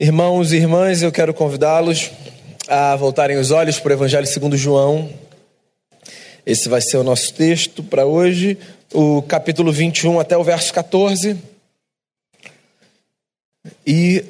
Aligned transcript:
Irmãos 0.00 0.52
e 0.52 0.56
irmãs, 0.56 1.02
eu 1.02 1.10
quero 1.10 1.34
convidá-los 1.34 2.12
a 2.68 2.94
voltarem 2.94 3.36
os 3.36 3.50
olhos 3.50 3.80
para 3.80 3.90
o 3.90 3.94
Evangelho 3.94 4.28
segundo 4.28 4.56
João. 4.56 5.12
Esse 6.46 6.68
vai 6.68 6.80
ser 6.80 6.98
o 6.98 7.02
nosso 7.02 7.34
texto 7.34 7.82
para 7.82 8.06
hoje, 8.06 8.56
o 8.94 9.20
capítulo 9.22 9.72
21 9.72 10.20
até 10.20 10.38
o 10.38 10.44
verso 10.44 10.72
14. 10.72 11.36
E 13.84 14.24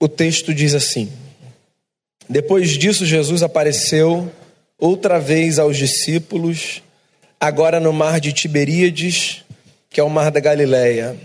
o 0.00 0.08
texto 0.08 0.52
diz 0.52 0.74
assim: 0.74 1.08
Depois 2.28 2.70
disso, 2.70 3.06
Jesus 3.06 3.44
apareceu 3.44 4.28
outra 4.76 5.20
vez 5.20 5.60
aos 5.60 5.76
discípulos, 5.76 6.82
agora 7.38 7.78
no 7.78 7.92
mar 7.92 8.18
de 8.18 8.32
Tiberíades, 8.32 9.44
que 9.88 10.00
é 10.00 10.02
o 10.02 10.10
mar 10.10 10.32
da 10.32 10.40
Galileia. 10.40 11.16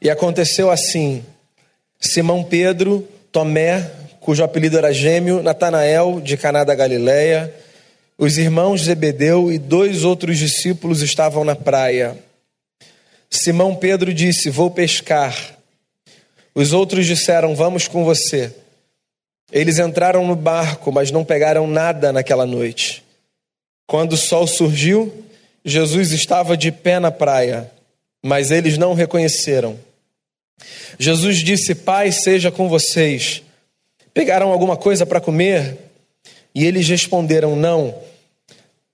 E 0.00 0.08
aconteceu 0.08 0.70
assim: 0.70 1.24
Simão 2.00 2.44
Pedro, 2.44 3.06
Tomé, 3.32 3.90
cujo 4.20 4.44
apelido 4.44 4.78
era 4.78 4.92
Gêmeo, 4.92 5.42
Natanael, 5.42 6.20
de 6.20 6.36
Caná 6.36 6.64
da 6.64 6.74
Galileia, 6.74 7.52
os 8.16 8.36
irmãos 8.36 8.82
Zebedeu 8.82 9.50
e 9.50 9.58
dois 9.58 10.04
outros 10.04 10.38
discípulos 10.38 11.02
estavam 11.02 11.44
na 11.44 11.54
praia. 11.54 12.18
Simão 13.30 13.74
Pedro 13.74 14.12
disse: 14.12 14.50
Vou 14.50 14.70
pescar. 14.70 15.56
Os 16.54 16.72
outros 16.72 17.06
disseram: 17.06 17.54
Vamos 17.54 17.86
com 17.86 18.04
você. 18.04 18.52
Eles 19.52 19.78
entraram 19.78 20.26
no 20.26 20.36
barco, 20.36 20.92
mas 20.92 21.10
não 21.10 21.24
pegaram 21.24 21.66
nada 21.66 22.12
naquela 22.12 22.44
noite. 22.44 23.04
Quando 23.86 24.12
o 24.12 24.18
sol 24.18 24.46
surgiu, 24.46 25.24
Jesus 25.64 26.12
estava 26.12 26.56
de 26.56 26.70
pé 26.70 26.98
na 26.98 27.10
praia, 27.10 27.70
mas 28.22 28.50
eles 28.50 28.76
não 28.76 28.90
o 28.90 28.94
reconheceram. 28.94 29.78
Jesus 30.98 31.38
disse: 31.38 31.74
Pai, 31.74 32.12
seja 32.12 32.50
com 32.50 32.68
vocês. 32.68 33.42
Pegaram 34.12 34.50
alguma 34.50 34.76
coisa 34.76 35.06
para 35.06 35.20
comer? 35.20 35.76
E 36.54 36.64
eles 36.64 36.88
responderam: 36.88 37.54
Não. 37.54 37.94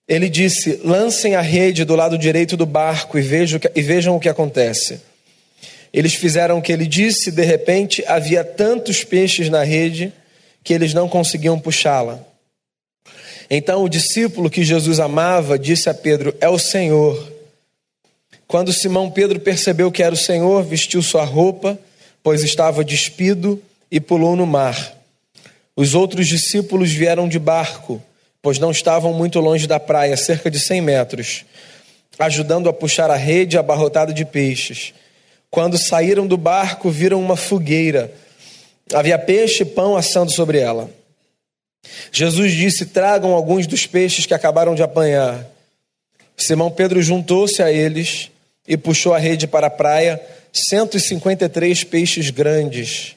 Ele 0.06 0.28
disse: 0.28 0.80
Lancem 0.84 1.34
a 1.34 1.40
rede 1.40 1.84
do 1.84 1.96
lado 1.96 2.18
direito 2.18 2.56
do 2.56 2.66
barco 2.66 3.18
e 3.18 3.22
vejam, 3.22 3.60
e 3.74 3.82
vejam 3.82 4.16
o 4.16 4.20
que 4.20 4.28
acontece. 4.28 5.00
Eles 5.92 6.14
fizeram 6.14 6.58
o 6.58 6.62
que 6.62 6.72
ele 6.72 6.86
disse, 6.86 7.30
de 7.30 7.44
repente 7.44 8.04
havia 8.08 8.42
tantos 8.42 9.04
peixes 9.04 9.48
na 9.48 9.62
rede 9.62 10.12
que 10.62 10.74
eles 10.74 10.92
não 10.92 11.08
conseguiam 11.08 11.58
puxá-la. 11.58 12.18
Então 13.48 13.84
o 13.84 13.88
discípulo 13.88 14.50
que 14.50 14.64
Jesus 14.64 14.98
amava 14.98 15.58
disse 15.58 15.88
a 15.88 15.94
Pedro: 15.94 16.34
É 16.40 16.48
o 16.48 16.58
Senhor. 16.58 17.33
Quando 18.46 18.72
Simão 18.72 19.10
Pedro 19.10 19.40
percebeu 19.40 19.90
que 19.90 20.02
era 20.02 20.14
o 20.14 20.18
Senhor, 20.18 20.62
vestiu 20.62 21.02
sua 21.02 21.24
roupa, 21.24 21.78
pois 22.22 22.42
estava 22.42 22.84
despido, 22.84 23.62
e 23.90 24.00
pulou 24.00 24.34
no 24.34 24.46
mar. 24.46 24.92
Os 25.76 25.94
outros 25.94 26.26
discípulos 26.26 26.90
vieram 26.90 27.28
de 27.28 27.38
barco, 27.38 28.02
pois 28.42 28.58
não 28.58 28.70
estavam 28.70 29.12
muito 29.12 29.38
longe 29.40 29.66
da 29.66 29.78
praia, 29.78 30.16
cerca 30.16 30.50
de 30.50 30.58
cem 30.58 30.80
metros, 30.80 31.44
ajudando 32.18 32.68
a 32.68 32.72
puxar 32.72 33.10
a 33.10 33.16
rede 33.16 33.56
abarrotada 33.56 34.12
de 34.12 34.24
peixes. 34.24 34.92
Quando 35.50 35.78
saíram 35.78 36.26
do 36.26 36.36
barco, 36.36 36.90
viram 36.90 37.20
uma 37.20 37.36
fogueira. 37.36 38.12
Havia 38.92 39.18
peixe 39.18 39.62
e 39.62 39.66
pão 39.66 39.96
assando 39.96 40.32
sobre 40.32 40.58
ela. 40.58 40.90
Jesus 42.10 42.52
disse: 42.52 42.86
Tragam 42.86 43.32
alguns 43.32 43.66
dos 43.66 43.86
peixes 43.86 44.26
que 44.26 44.34
acabaram 44.34 44.74
de 44.74 44.82
apanhar. 44.82 45.46
Simão 46.36 46.70
Pedro 46.70 47.00
juntou-se 47.00 47.62
a 47.62 47.70
eles 47.70 48.30
e 48.66 48.76
puxou 48.76 49.14
a 49.14 49.18
rede 49.18 49.46
para 49.46 49.66
a 49.66 49.70
praia, 49.70 50.20
153 50.52 51.84
peixes 51.84 52.30
grandes. 52.30 53.16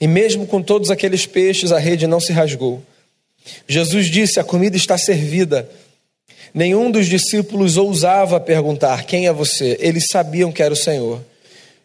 E 0.00 0.06
mesmo 0.06 0.46
com 0.46 0.62
todos 0.62 0.90
aqueles 0.90 1.26
peixes, 1.26 1.72
a 1.72 1.78
rede 1.78 2.06
não 2.06 2.20
se 2.20 2.32
rasgou. 2.32 2.82
Jesus 3.68 4.06
disse: 4.06 4.38
A 4.40 4.44
comida 4.44 4.76
está 4.76 4.96
servida. 4.96 5.68
Nenhum 6.52 6.90
dos 6.90 7.06
discípulos 7.06 7.76
ousava 7.76 8.40
perguntar: 8.40 9.04
Quem 9.04 9.26
é 9.26 9.32
você? 9.32 9.76
Eles 9.80 10.04
sabiam 10.10 10.52
que 10.52 10.62
era 10.62 10.72
o 10.72 10.76
Senhor. 10.76 11.20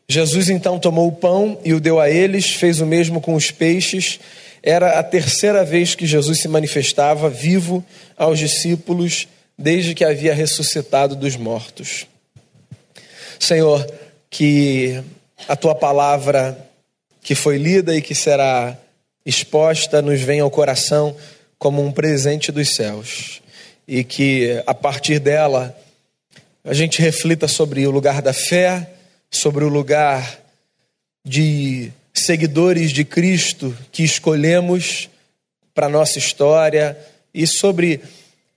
Jesus 0.08 0.50
então 0.50 0.78
tomou 0.78 1.08
o 1.08 1.12
pão 1.12 1.60
e 1.64 1.74
o 1.74 1.80
deu 1.80 2.00
a 2.00 2.10
eles, 2.10 2.52
fez 2.52 2.80
o 2.80 2.86
mesmo 2.86 3.20
com 3.20 3.34
os 3.34 3.52
peixes. 3.52 4.20
Era 4.62 5.00
a 5.00 5.04
terceira 5.04 5.64
vez 5.64 5.94
que 5.96 6.08
Jesus 6.08 6.40
se 6.40 6.48
manifestava 6.48 7.30
vivo 7.30 7.84
aos 8.18 8.40
discípulos 8.40 9.28
desde 9.58 9.94
que 9.94 10.04
havia 10.04 10.34
ressuscitado 10.34 11.16
dos 11.16 11.36
mortos. 11.36 12.08
Senhor, 13.40 13.86
que 14.30 15.02
a 15.48 15.56
tua 15.56 15.76
palavra 15.76 16.58
que 17.22 17.36
foi 17.36 17.58
lida 17.58 17.96
e 17.96 18.02
que 18.02 18.14
será 18.14 18.78
exposta 19.26 20.02
nos 20.02 20.22
venha 20.22 20.44
ao 20.44 20.52
coração 20.52 21.16
como 21.58 21.84
um 21.84 21.92
presente 21.92 22.52
dos 22.52 22.76
céus. 22.76 23.42
E 23.88 24.04
que 24.04 24.62
a 24.66 24.74
partir 24.74 25.20
dela 25.20 25.76
a 26.64 26.74
gente 26.74 27.02
reflita 27.02 27.48
sobre 27.48 27.86
o 27.86 27.92
lugar 27.92 28.22
da 28.22 28.34
fé, 28.34 28.90
sobre 29.30 29.64
o 29.64 29.70
lugar 29.70 30.40
de 31.24 31.92
seguidores 32.14 32.92
de 32.92 33.04
Cristo 33.04 33.76
que 33.92 34.04
escolhemos 34.04 35.10
para 35.74 35.90
nossa 35.90 36.18
história 36.18 36.98
e 37.34 37.46
sobre 37.46 38.02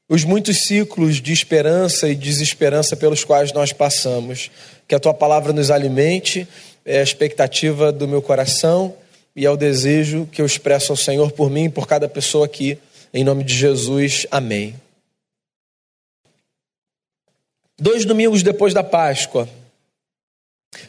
os 0.08 0.24
muitos 0.24 0.64
ciclos 0.64 1.20
de 1.20 1.32
esperança 1.32 2.08
e 2.08 2.14
desesperança 2.14 2.96
pelos 2.96 3.24
quais 3.24 3.52
nós 3.52 3.72
passamos. 3.72 4.50
Que 4.86 4.94
a 4.94 5.00
tua 5.00 5.12
palavra 5.12 5.52
nos 5.52 5.70
alimente, 5.70 6.48
é 6.84 7.00
a 7.00 7.02
expectativa 7.02 7.92
do 7.92 8.08
meu 8.08 8.22
coração 8.22 8.96
e 9.36 9.44
é 9.44 9.50
o 9.50 9.56
desejo 9.56 10.26
que 10.32 10.40
eu 10.40 10.46
expresso 10.46 10.92
ao 10.92 10.96
Senhor 10.96 11.30
por 11.32 11.50
mim 11.50 11.64
e 11.64 11.70
por 11.70 11.86
cada 11.86 12.08
pessoa 12.08 12.46
aqui. 12.46 12.78
Em 13.12 13.22
nome 13.22 13.44
de 13.44 13.54
Jesus, 13.54 14.26
amém. 14.30 14.74
Dois 17.78 18.04
domingos 18.04 18.42
depois 18.42 18.72
da 18.72 18.82
Páscoa. 18.82 19.48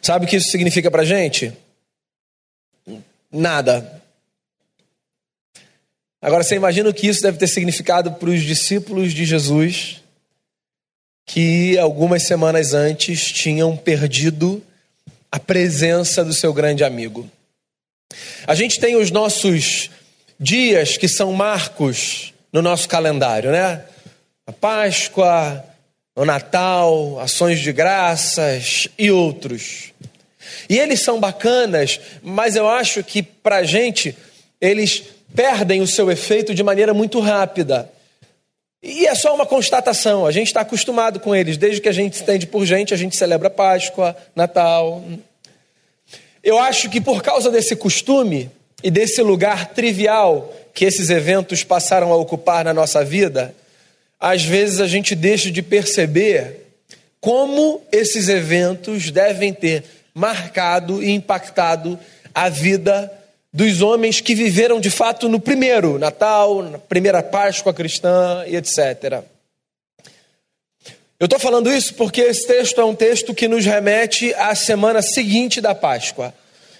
Sabe 0.01 0.25
o 0.25 0.28
que 0.28 0.38
isso 0.38 0.50
significa 0.50 0.90
para 0.90 1.03
gente? 1.03 1.53
Nada. 3.31 3.99
Agora 6.22 6.44
você 6.44 6.56
imagina 6.56 6.90
o 6.90 6.94
que 6.94 7.07
isso 7.07 7.22
deve 7.22 7.38
ter 7.38 7.47
significado 7.47 8.12
para 8.12 8.30
os 8.30 8.41
discípulos 8.41 9.13
de 9.13 9.24
Jesus, 9.24 10.02
que 11.25 11.78
algumas 11.78 12.24
semanas 12.24 12.74
antes 12.74 13.31
tinham 13.31 13.78
perdido 13.78 14.62
a 15.31 15.40
presença 15.40 16.25
do 16.25 16.34
seu 16.34 16.53
grande 16.53 16.84
amigo. 16.84 17.30
A 18.46 18.53
gente 18.53 18.80
tem 18.80 18.96
os 18.97 19.12
nossos 19.12 19.90
dias 20.38 20.97
que 20.97 21.07
são 21.07 21.31
marcos 21.31 22.34
no 22.51 22.62
nosso 22.62 22.90
calendário, 22.90 23.51
né? 23.51 23.86
A 24.46 24.51
Páscoa, 24.51 25.63
o 26.16 26.25
Natal, 26.25 27.18
ações 27.19 27.59
de 27.59 27.72
graças 27.72 28.90
e 28.97 29.09
outros. 29.09 29.94
E 30.68 30.78
eles 30.78 31.01
são 31.01 31.19
bacanas, 31.19 32.00
mas 32.22 32.57
eu 32.57 32.68
acho 32.68 33.03
que 33.03 33.24
para 33.24 33.57
a 33.57 33.63
gente 33.63 34.18
eles 34.59 35.03
perdem 35.36 35.82
o 35.82 35.88
seu 35.88 36.10
efeito 36.12 36.54
de 36.54 36.64
maneira 36.64 36.94
muito 36.94 37.20
rápida. 37.20 37.92
E 38.82 39.06
é 39.06 39.14
só 39.14 39.36
uma 39.36 39.46
constatação, 39.46 40.26
a 40.26 40.32
gente 40.32 40.48
está 40.48 40.62
acostumado 40.62 41.20
com 41.20 41.36
eles. 41.36 41.58
Desde 41.58 41.82
que 41.82 41.90
a 41.90 41.94
gente 41.94 42.22
entende 42.22 42.48
por 42.48 42.66
gente, 42.66 42.94
a 42.94 42.98
gente 42.98 43.18
celebra 43.18 43.50
Páscoa, 43.50 44.16
Natal. 44.36 45.04
Eu 46.42 46.58
acho 46.58 46.90
que 46.90 47.02
por 47.02 47.22
causa 47.22 47.52
desse 47.52 47.76
costume 47.76 48.50
e 48.82 48.90
desse 48.90 49.22
lugar 49.22 49.74
trivial 49.74 50.54
que 50.74 50.86
esses 50.86 51.10
eventos 51.10 51.64
passaram 51.64 52.14
a 52.14 52.16
ocupar 52.16 52.64
na 52.64 52.74
nossa 52.74 53.04
vida, 53.04 53.54
às 54.18 54.44
vezes 54.44 54.80
a 54.80 54.88
gente 54.88 55.14
deixa 55.14 55.52
de 55.52 55.62
perceber 55.62 56.68
como 57.20 57.82
esses 57.92 58.30
eventos 58.30 59.12
devem 59.12 59.54
ter 59.54 59.84
marcado 60.14 61.04
e 61.04 61.12
impactado 61.12 62.00
a 62.34 62.48
vida 62.48 63.12
dos 63.52 63.82
homens 63.82 64.22
que 64.22 64.36
viveram 64.36 64.80
de 64.80 64.90
fato 64.90 65.28
no 65.28 65.40
primeiro 65.40 65.98
Natal, 65.98 66.62
na 66.62 66.78
primeira 66.78 67.24
Páscoa 67.24 67.74
cristã 67.74 68.44
e 68.48 68.56
etc. 68.56 69.24
Eu 71.19 71.25
estou 71.25 71.40
falando 71.40 71.72
isso 71.72 71.96
porque 71.96 72.22
esse 72.22 72.48
texto 72.48 72.80
é 72.80 72.86
um 72.86 72.96
texto 72.96 73.34
que 73.34 73.48
nos 73.48 73.66
remete 73.66 74.34
à 74.36 74.56
semana 74.56 75.01
seguinte 75.01 75.60
da 75.60 75.75
Páscoa. 75.75 76.34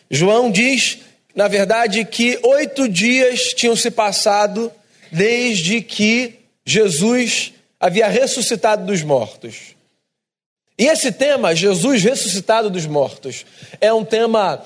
João 0.10 0.50
diz, 0.50 1.00
na 1.36 1.48
verdade, 1.48 2.06
que 2.06 2.40
oito 2.44 2.88
dias 2.88 3.54
tinham 3.56 3.76
se 3.76 3.92
passado 3.92 4.72
desde 5.12 5.82
que 5.82 6.36
Jesus 6.66 7.54
havia 7.80 8.08
ressuscitado 8.08 8.86
dos 8.86 9.02
mortos. 9.02 9.76
E 10.78 10.86
esse 10.86 11.12
tema, 11.12 11.54
Jesus 11.54 12.02
ressuscitado 12.02 12.70
dos 12.70 12.86
mortos, 12.86 13.46
é 13.82 13.92
um 13.92 14.06
tema 14.06 14.64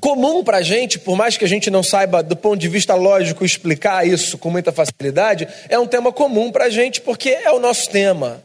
comum 0.00 0.42
para 0.42 0.58
a 0.58 0.62
gente, 0.62 0.98
por 0.98 1.16
mais 1.16 1.36
que 1.36 1.44
a 1.44 1.48
gente 1.48 1.70
não 1.70 1.82
saiba 1.82 2.22
do 2.22 2.34
ponto 2.34 2.58
de 2.58 2.68
vista 2.68 2.94
lógico 2.94 3.44
explicar 3.44 4.06
isso 4.06 4.38
com 4.38 4.50
muita 4.50 4.72
facilidade, 4.72 5.46
é 5.68 5.78
um 5.78 5.86
tema 5.86 6.12
comum 6.12 6.50
para 6.50 6.64
a 6.64 6.70
gente 6.70 7.00
porque 7.00 7.28
é 7.28 7.52
o 7.52 7.60
nosso 7.60 7.88
tema. 7.90 8.42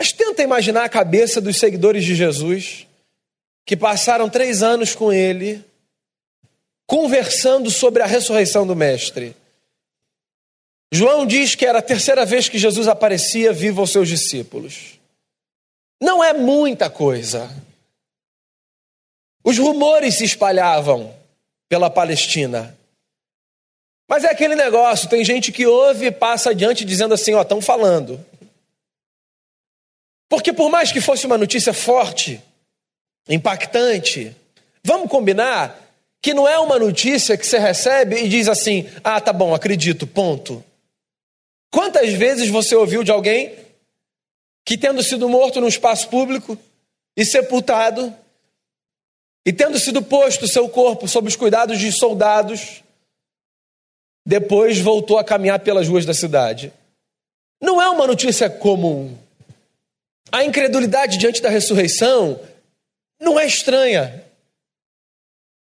Mas 0.00 0.12
tenta 0.12 0.42
imaginar 0.42 0.84
a 0.84 0.88
cabeça 0.88 1.40
dos 1.40 1.58
seguidores 1.58 2.04
de 2.04 2.14
Jesus 2.14 2.86
que 3.66 3.76
passaram 3.76 4.30
três 4.30 4.62
anos 4.62 4.94
com 4.94 5.12
ele, 5.12 5.62
conversando 6.86 7.70
sobre 7.70 8.02
a 8.02 8.06
ressurreição 8.06 8.66
do 8.66 8.74
Mestre. 8.74 9.36
João 10.90 11.26
diz 11.26 11.54
que 11.54 11.66
era 11.66 11.80
a 11.80 11.82
terceira 11.82 12.24
vez 12.24 12.48
que 12.48 12.58
Jesus 12.58 12.88
aparecia 12.88 13.52
vivo 13.52 13.82
aos 13.82 13.90
seus 13.92 14.08
discípulos. 14.08 14.98
Não 16.00 16.24
é 16.24 16.32
muita 16.32 16.88
coisa. 16.88 17.50
Os 19.48 19.56
rumores 19.56 20.16
se 20.16 20.26
espalhavam 20.26 21.10
pela 21.70 21.88
Palestina. 21.88 22.76
Mas 24.06 24.22
é 24.22 24.28
aquele 24.28 24.54
negócio, 24.54 25.08
tem 25.08 25.24
gente 25.24 25.50
que 25.50 25.66
ouve 25.66 26.08
e 26.08 26.10
passa 26.10 26.50
adiante 26.50 26.84
dizendo 26.84 27.14
assim, 27.14 27.32
ó, 27.32 27.40
estão 27.40 27.62
falando. 27.62 28.22
Porque 30.28 30.52
por 30.52 30.68
mais 30.68 30.92
que 30.92 31.00
fosse 31.00 31.24
uma 31.24 31.38
notícia 31.38 31.72
forte, 31.72 32.42
impactante, 33.26 34.36
vamos 34.84 35.10
combinar 35.10 35.80
que 36.20 36.34
não 36.34 36.46
é 36.46 36.58
uma 36.58 36.78
notícia 36.78 37.34
que 37.34 37.46
você 37.46 37.58
recebe 37.58 38.16
e 38.16 38.28
diz 38.28 38.48
assim: 38.48 38.86
"Ah, 39.02 39.18
tá 39.18 39.32
bom, 39.32 39.54
acredito, 39.54 40.06
ponto". 40.06 40.62
Quantas 41.72 42.12
vezes 42.12 42.50
você 42.50 42.76
ouviu 42.76 43.02
de 43.02 43.10
alguém 43.10 43.56
que 44.62 44.76
tendo 44.76 45.02
sido 45.02 45.26
morto 45.26 45.58
no 45.58 45.68
espaço 45.68 46.10
público 46.10 46.58
e 47.16 47.24
sepultado 47.24 48.14
e 49.48 49.52
tendo 49.52 49.78
sido 49.78 50.02
posto 50.02 50.46
seu 50.46 50.68
corpo 50.68 51.08
sob 51.08 51.26
os 51.26 51.34
cuidados 51.34 51.78
de 51.78 51.90
soldados, 51.90 52.84
depois 54.22 54.78
voltou 54.78 55.16
a 55.16 55.24
caminhar 55.24 55.60
pelas 55.60 55.88
ruas 55.88 56.04
da 56.04 56.12
cidade. 56.12 56.70
Não 57.58 57.80
é 57.80 57.88
uma 57.88 58.06
notícia 58.06 58.50
comum. 58.50 59.16
A 60.30 60.44
incredulidade 60.44 61.16
diante 61.16 61.40
da 61.40 61.48
ressurreição 61.48 62.38
não 63.18 63.40
é 63.40 63.46
estranha. 63.46 64.22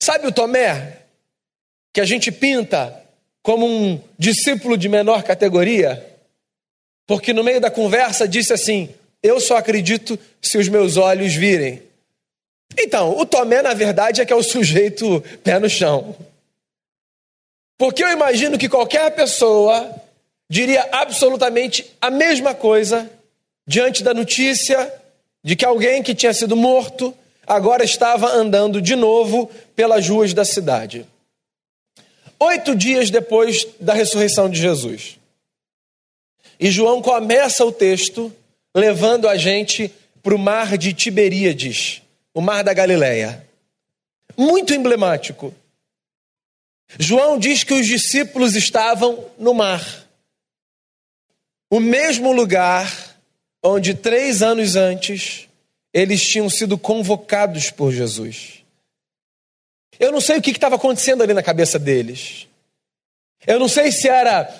Sabe 0.03 0.27
o 0.27 0.33
Tomé, 0.33 0.99
que 1.95 2.01
a 2.03 2.05
gente 2.05 2.31
pinta 2.31 3.03
como 3.43 3.67
um 3.67 3.99
discípulo 4.19 4.77
de 4.77 4.87
menor 4.87 5.23
categoria? 5.23 6.15
Porque 7.07 7.33
no 7.33 7.43
meio 7.43 7.59
da 7.59 7.71
conversa 7.71 8.29
disse 8.29 8.53
assim: 8.53 8.95
Eu 9.23 9.41
só 9.41 9.57
acredito 9.57 10.19
se 10.43 10.59
os 10.59 10.69
meus 10.69 10.99
olhos 10.99 11.33
virem. 11.33 11.91
Então, 12.79 13.17
o 13.17 13.27
Tomé, 13.27 13.63
na 13.63 13.75
verdade, 13.75 14.21
é 14.21 14.27
que 14.27 14.33
é 14.33 14.37
o 14.37 14.43
sujeito 14.43 15.21
pé 15.43 15.59
no 15.59 15.69
chão. 15.69 16.17
Porque 17.79 18.03
eu 18.03 18.11
imagino 18.11 18.59
que 18.59 18.69
qualquer 18.69 19.11
pessoa 19.15 19.95
diria 20.49 20.89
absolutamente 20.93 21.91
a 22.01 22.11
mesma 22.11 22.55
coisa 22.55 23.11
diante 23.67 24.03
da 24.03 24.13
notícia 24.13 24.93
de 25.43 25.57
que 25.57 25.65
alguém 25.65 26.03
que 26.03 26.15
tinha 26.15 26.33
sido 26.35 26.55
morto 26.55 27.15
agora 27.47 27.83
estava 27.83 28.29
andando 28.29 28.81
de 28.81 28.95
novo 28.95 29.51
pelas 29.75 30.09
ruas 30.09 30.33
da 30.35 30.45
cidade. 30.45 31.07
Oito 32.39 32.75
dias 32.75 33.11
depois 33.11 33.67
da 33.81 33.95
ressurreição 33.95 34.49
de 34.49 34.61
Jesus. 34.61 35.19
E 36.59 36.71
João 36.71 37.01
começa 37.01 37.65
o 37.65 37.73
texto 37.73 38.33
levando 38.75 39.29
a 39.29 39.37
gente 39.37 39.93
para 40.23 40.35
o 40.35 40.39
mar 40.39 40.77
de 40.77 40.93
Tiberíades, 40.93 42.02
o 42.35 42.41
mar 42.41 42.63
da 42.63 42.73
Galileia. 42.73 43.47
Muito 44.37 44.75
emblemático. 44.75 45.55
João 46.99 47.39
diz 47.39 47.65
que 47.65 47.75
os 47.75 47.87
discípulos 47.87 48.55
estavam 48.55 49.31
no 49.39 49.55
mar. 49.55 49.83
O 51.71 51.81
mesmo 51.81 52.33
lugar 52.33 53.17
onde 53.63 53.95
três 53.95 54.43
anos 54.43 54.77
antes 54.77 55.49
eles 55.93 56.23
tinham 56.23 56.49
sido 56.49 56.77
convocados 56.79 57.71
por 57.71 57.93
Jesus. 57.93 58.63
Eu 60.01 60.11
não 60.11 60.21
sei 60.21 60.39
o 60.39 60.43
que 60.43 60.51
estava 60.51 60.77
acontecendo 60.77 61.23
ali 61.23 61.35
na 61.35 61.43
cabeça 61.43 61.79
deles. 61.79 62.49
Eu 63.47 63.59
não 63.59 63.69
sei 63.69 63.93
se 63.93 64.09
era 64.09 64.53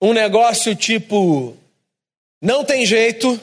um 0.00 0.12
negócio 0.12 0.74
tipo: 0.74 1.56
não 2.40 2.64
tem 2.64 2.84
jeito, 2.84 3.40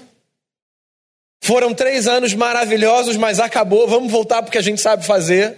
foram 1.49 1.73
três 1.73 2.05
anos 2.07 2.35
maravilhosos, 2.35 3.17
mas 3.17 3.39
acabou, 3.39 3.87
vamos 3.87 4.11
voltar 4.11 4.43
porque 4.43 4.59
a 4.59 4.61
gente 4.61 4.79
sabe 4.79 5.03
fazer. 5.03 5.57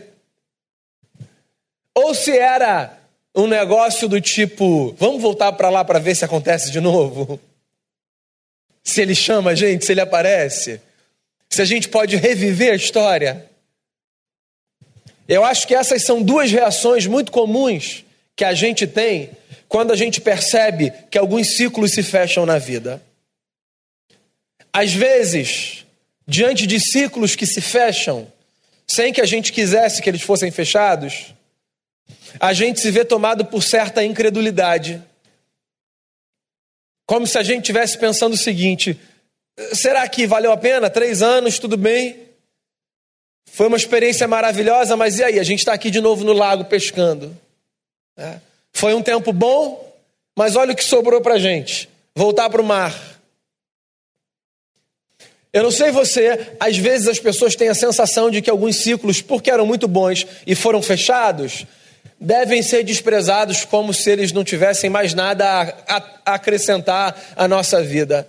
Ou 1.94 2.16
se 2.16 2.32
era 2.32 2.98
um 3.36 3.46
negócio 3.46 4.08
do 4.08 4.22
tipo: 4.22 4.96
vamos 4.98 5.22
voltar 5.22 5.52
para 5.52 5.70
lá 5.70 5.84
para 5.84 6.00
ver 6.00 6.16
se 6.16 6.24
acontece 6.24 6.72
de 6.72 6.80
novo. 6.80 7.38
Se 8.82 9.02
ele 9.02 9.14
chama 9.14 9.52
a 9.52 9.56
gente, 9.56 9.84
se 9.84 9.92
ele 9.92 10.00
aparece. 10.00 10.80
Se 11.50 11.62
a 11.62 11.66
gente 11.66 11.90
pode 11.90 12.16
reviver 12.16 12.72
a 12.72 12.76
história. 12.76 13.46
Eu 15.28 15.44
acho 15.44 15.68
que 15.68 15.76
essas 15.76 16.06
são 16.06 16.22
duas 16.22 16.50
reações 16.50 17.06
muito 17.06 17.34
comuns 17.34 18.06
que 18.34 18.46
a 18.46 18.54
gente 18.54 18.88
tem 18.88 19.32
quando 19.68 19.92
a 19.92 19.98
gente 19.98 20.22
percebe 20.22 20.94
que 21.12 21.18
alguns 21.18 21.58
ciclos 21.58 21.92
se 21.92 22.02
fecham 22.02 22.46
na 22.46 22.58
vida. 22.58 23.02
Às 24.74 24.94
vezes, 24.94 25.86
diante 26.28 26.66
de 26.66 26.80
ciclos 26.80 27.36
que 27.36 27.46
se 27.46 27.60
fecham, 27.60 28.32
sem 28.90 29.12
que 29.12 29.22
a 29.22 29.26
gente 29.26 29.52
quisesse 29.52 30.02
que 30.02 30.10
eles 30.10 30.22
fossem 30.22 30.52
fechados, 30.52 31.34
a 32.40 32.54
gente 32.54 32.80
se 32.80 32.92
vê 32.92 33.04
tomado 33.04 33.46
por 33.46 33.62
certa 33.64 34.04
incredulidade. 34.04 35.02
Como 37.06 37.28
se 37.28 37.38
a 37.38 37.44
gente 37.44 37.64
estivesse 37.64 37.98
pensando 37.98 38.34
o 38.34 38.38
seguinte: 38.38 38.98
será 39.74 40.08
que 40.08 40.26
valeu 40.26 40.52
a 40.52 40.58
pena? 40.58 40.90
Três 40.90 41.22
anos, 41.22 41.60
tudo 41.60 41.76
bem. 41.76 42.20
Foi 43.52 43.68
uma 43.68 43.78
experiência 43.78 44.28
maravilhosa, 44.28 44.96
mas 44.96 45.20
e 45.20 45.24
aí? 45.24 45.40
A 45.40 45.44
gente 45.44 45.60
está 45.60 45.74
aqui 45.74 45.92
de 45.92 46.00
novo 46.00 46.24
no 46.24 46.32
lago 46.32 46.66
pescando. 46.66 47.38
É. 48.18 48.40
Foi 48.72 48.94
um 48.94 49.02
tempo 49.02 49.34
bom, 49.34 49.94
mas 50.38 50.56
olha 50.56 50.72
o 50.72 50.76
que 50.76 50.86
sobrou 50.86 51.20
para 51.20 51.38
gente: 51.38 51.90
voltar 52.16 52.50
para 52.50 52.62
o 52.62 52.66
mar. 52.66 53.11
Eu 55.54 55.64
não 55.64 55.72
sei 55.72 55.92
você, 55.92 56.56
às 56.60 56.78
vezes 56.78 57.10
as 57.10 57.20
pessoas 57.20 57.56
têm 57.56 57.68
a 57.68 57.76
sensação 57.76 58.32
de 58.32 58.42
que 58.42 58.50
alguns 58.50 58.78
ciclos, 58.78 59.22
porque 59.22 59.52
eram 59.52 59.66
muito 59.66 59.86
bons 59.86 60.26
e 60.48 60.56
foram 60.56 60.82
fechados, 60.82 61.66
devem 62.18 62.62
ser 62.64 62.84
desprezados 62.84 63.66
como 63.66 63.94
se 63.94 64.10
eles 64.10 64.32
não 64.32 64.46
tivessem 64.46 64.90
mais 64.90 65.14
nada 65.14 65.46
a, 65.46 65.98
a 66.26 66.36
acrescentar 66.36 67.20
à 67.36 67.48
nossa 67.50 67.82
vida. 67.84 68.28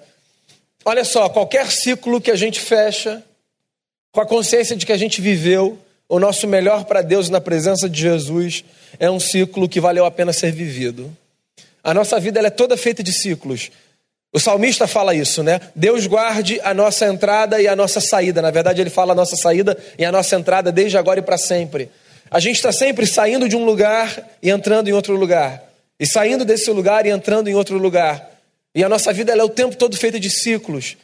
Olha 0.85 1.05
só, 1.05 1.29
qualquer 1.29 1.71
ciclo 1.71 2.21
que 2.21 2.31
a 2.31 2.37
gente 2.37 2.59
fecha, 2.59 3.23
com 4.11 4.21
a 4.21 4.27
consciência 4.27 4.75
de 4.75 4.85
que 4.85 4.93
a 4.93 4.97
gente 4.97 5.21
viveu 5.21 5.79
o 6.09 6.19
nosso 6.19 6.49
melhor 6.49 6.85
para 6.85 7.03
Deus 7.03 7.29
na 7.29 7.41
presença 7.41 7.89
de 7.89 8.01
Jesus, 8.01 8.65
é 8.99 9.09
um 9.09 9.21
ciclo 9.21 9.69
que 9.69 9.81
valeu 9.81 10.05
a 10.05 10.11
pena 10.11 10.32
ser 10.32 10.51
vivido. 10.51 11.17
A 11.85 11.94
nossa 11.94 12.19
vida 12.19 12.41
é 12.41 12.51
toda 12.51 12.77
feita 12.77 13.03
de 13.03 13.13
ciclos. 13.13 13.70
O 14.32 14.41
salmista 14.41 14.86
fala 14.86 15.15
isso, 15.15 15.43
né? 15.43 15.60
Deus 15.77 16.06
guarde 16.06 16.58
a 16.65 16.72
nossa 16.72 17.06
entrada 17.06 17.60
e 17.60 17.69
a 17.69 17.77
nossa 17.77 18.01
saída. 18.01 18.41
Na 18.41 18.51
verdade, 18.51 18.81
ele 18.81 18.89
fala 18.89 19.12
a 19.12 19.15
nossa 19.15 19.36
saída 19.36 19.77
e 19.98 20.05
a 20.05 20.10
nossa 20.10 20.34
entrada 20.36 20.72
desde 20.72 20.96
agora 20.96 21.20
e 21.20 21.22
para 21.22 21.36
sempre. 21.36 21.91
A 22.31 22.41
gente 22.41 22.56
está 22.56 22.72
sempre 22.72 23.06
saindo 23.06 23.46
de 23.46 23.55
um 23.55 23.65
lugar 23.65 24.31
e 24.43 24.48
entrando 24.48 24.89
em 24.89 24.93
outro 24.93 25.15
lugar. 25.15 25.62
E 26.01 26.06
saindo 26.06 26.46
desse 26.46 26.70
lugar 26.70 27.05
e 27.05 27.10
entrando 27.10 27.48
em 27.48 27.55
outro 27.55 27.77
lugar. 27.77 28.31
E 28.74 28.82
a 28.82 28.89
nossa 28.89 29.12
vida 29.12 29.32
é 29.32 29.44
o 29.44 29.51
tempo 29.51 29.77
todo 29.77 29.94
feita 29.98 30.19
de 30.19 30.31
ciclos. 30.31 30.96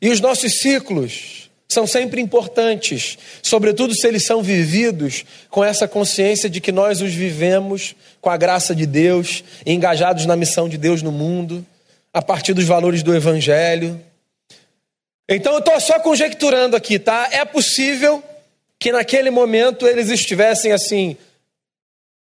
E 0.00 0.08
os 0.08 0.20
nossos 0.20 0.58
ciclos 0.60 1.50
são 1.68 1.84
sempre 1.84 2.20
importantes, 2.20 3.18
sobretudo 3.42 3.94
se 3.94 4.06
eles 4.06 4.24
são 4.24 4.42
vividos 4.42 5.24
com 5.50 5.64
essa 5.64 5.88
consciência 5.88 6.48
de 6.48 6.60
que 6.60 6.70
nós 6.70 7.00
os 7.00 7.12
vivemos 7.12 7.96
com 8.20 8.30
a 8.30 8.36
graça 8.36 8.74
de 8.74 8.86
Deus, 8.86 9.42
engajados 9.66 10.26
na 10.26 10.36
missão 10.36 10.68
de 10.68 10.76
Deus 10.76 11.02
no 11.02 11.10
mundo, 11.10 11.66
a 12.12 12.20
partir 12.20 12.52
dos 12.52 12.64
valores 12.64 13.02
do 13.02 13.14
Evangelho. 13.14 14.00
Então 15.28 15.54
eu 15.54 15.58
estou 15.60 15.80
só 15.80 15.98
conjecturando 16.00 16.76
aqui, 16.76 16.98
tá? 16.98 17.28
É 17.32 17.44
possível 17.44 18.22
que 18.78 18.92
naquele 18.92 19.30
momento 19.30 19.86
eles 19.86 20.10
estivessem 20.10 20.72
assim, 20.72 21.16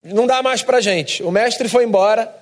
não 0.04 0.26
dá 0.26 0.42
mais 0.42 0.62
para 0.62 0.80
gente. 0.80 1.22
O 1.22 1.30
mestre 1.30 1.68
foi 1.68 1.84
embora, 1.84 2.32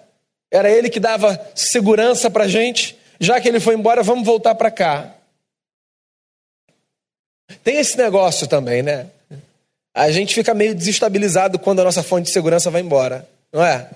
era 0.50 0.70
ele 0.70 0.90
que 0.90 1.00
dava 1.00 1.40
segurança 1.54 2.28
para 2.30 2.48
gente. 2.48 2.98
Já 3.18 3.40
que 3.40 3.48
ele 3.48 3.60
foi 3.60 3.74
embora, 3.74 4.02
vamos 4.02 4.24
voltar 4.24 4.54
para 4.54 4.70
cá. 4.70 5.14
Tem 7.62 7.76
esse 7.76 7.96
negócio 7.96 8.46
também, 8.46 8.82
né? 8.82 9.06
A 9.94 10.10
gente 10.10 10.34
fica 10.34 10.54
meio 10.54 10.74
desestabilizado 10.74 11.58
quando 11.58 11.80
a 11.80 11.84
nossa 11.84 12.02
fonte 12.02 12.26
de 12.26 12.32
segurança 12.32 12.70
vai 12.70 12.80
embora, 12.80 13.28
não 13.52 13.64
é? 13.64 13.90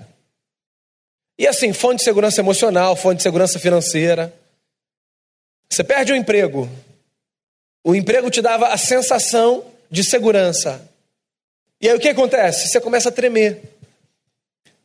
E 1.39 1.47
assim, 1.47 1.73
fonte 1.73 1.99
de 1.99 2.05
segurança 2.05 2.41
emocional, 2.41 2.95
fonte 2.95 3.19
de 3.19 3.23
segurança 3.23 3.59
financeira. 3.59 4.33
Você 5.69 5.83
perde 5.83 6.13
o 6.13 6.17
emprego. 6.17 6.69
O 7.83 7.95
emprego 7.95 8.31
te 8.31 8.41
dava 8.41 8.69
a 8.69 8.79
sensação 8.79 9.65
de 9.91 10.05
segurança. 10.05 10.89
E 11.81 11.89
aí 11.89 11.97
o 11.97 12.01
que 12.01 12.09
acontece? 12.09 12.69
Você 12.69 12.81
começa 12.81 13.09
a 13.09 13.13
tremer. 13.13 13.63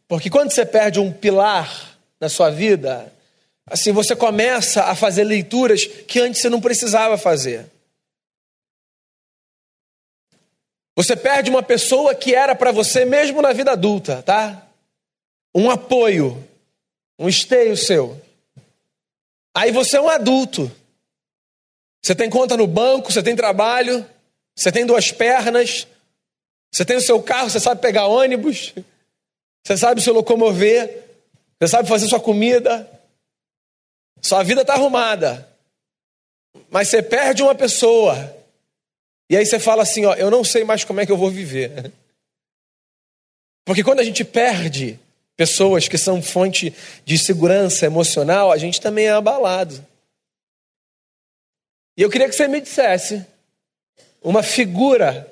Porque 0.07 0.29
quando 0.29 0.51
você 0.51 0.65
perde 0.65 0.99
um 0.99 1.13
pilar 1.13 1.97
na 2.19 2.27
sua 2.27 2.49
vida, 2.49 3.13
assim, 3.65 3.91
você 3.91 4.15
começa 4.15 4.83
a 4.85 4.95
fazer 4.95 5.23
leituras 5.23 5.85
que 5.85 6.19
antes 6.19 6.41
você 6.41 6.49
não 6.49 6.59
precisava 6.59 7.17
fazer. 7.17 7.65
Você 10.95 11.15
perde 11.15 11.49
uma 11.49 11.63
pessoa 11.63 12.13
que 12.13 12.35
era 12.35 12.55
para 12.55 12.71
você 12.71 13.05
mesmo 13.05 13.41
na 13.41 13.53
vida 13.53 13.71
adulta, 13.71 14.21
tá? 14.21 14.68
Um 15.53 15.69
apoio, 15.69 16.47
um 17.17 17.27
esteio 17.27 17.75
seu. 17.75 18.19
Aí 19.55 19.71
você 19.71 19.97
é 19.97 20.01
um 20.01 20.09
adulto. 20.09 20.71
Você 22.03 22.15
tem 22.15 22.29
conta 22.29 22.55
no 22.55 22.65
banco, 22.65 23.11
você 23.11 23.21
tem 23.21 23.35
trabalho, 23.35 24.07
você 24.55 24.71
tem 24.71 24.85
duas 24.85 25.11
pernas, 25.11 25.85
você 26.73 26.85
tem 26.85 26.97
o 26.97 27.01
seu 27.01 27.21
carro, 27.21 27.49
você 27.49 27.59
sabe 27.59 27.81
pegar 27.81 28.07
ônibus, 28.07 28.73
você 29.65 29.77
sabe 29.77 30.01
se 30.01 30.09
locomover, 30.11 31.03
você 31.59 31.67
sabe 31.67 31.89
fazer 31.89 32.07
sua 32.07 32.19
comida, 32.19 32.89
sua 34.21 34.43
vida 34.43 34.61
está 34.61 34.73
arrumada. 34.73 35.47
Mas 36.69 36.87
você 36.87 37.03
perde 37.03 37.43
uma 37.43 37.55
pessoa, 37.55 38.35
e 39.29 39.35
aí 39.35 39.45
você 39.45 39.59
fala 39.59 39.83
assim: 39.83 40.05
ó, 40.05 40.13
eu 40.13 40.31
não 40.31 40.43
sei 40.43 40.63
mais 40.63 40.83
como 40.83 41.01
é 41.01 41.05
que 41.05 41.11
eu 41.11 41.17
vou 41.17 41.29
viver. 41.29 41.91
Porque 43.65 43.83
quando 43.83 43.99
a 43.99 44.03
gente 44.03 44.23
perde 44.23 44.99
pessoas 45.39 45.87
que 45.87 45.97
são 45.97 46.21
fonte 46.21 46.73
de 47.05 47.17
segurança 47.17 47.85
emocional, 47.85 48.51
a 48.51 48.57
gente 48.57 48.81
também 48.81 49.05
é 49.05 49.11
abalado. 49.11 49.81
E 51.95 52.01
eu 52.01 52.09
queria 52.09 52.27
que 52.27 52.35
você 52.35 52.45
me 52.45 52.59
dissesse 52.59 53.25
uma 54.21 54.43
figura 54.43 55.25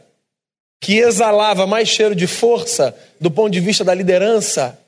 que 0.80 0.98
exalava 1.00 1.68
mais 1.68 1.90
cheiro 1.90 2.16
de 2.16 2.26
força 2.26 2.98
do 3.20 3.30
ponto 3.30 3.52
de 3.52 3.60
vista 3.60 3.84
da 3.84 3.94
liderança 3.94 4.80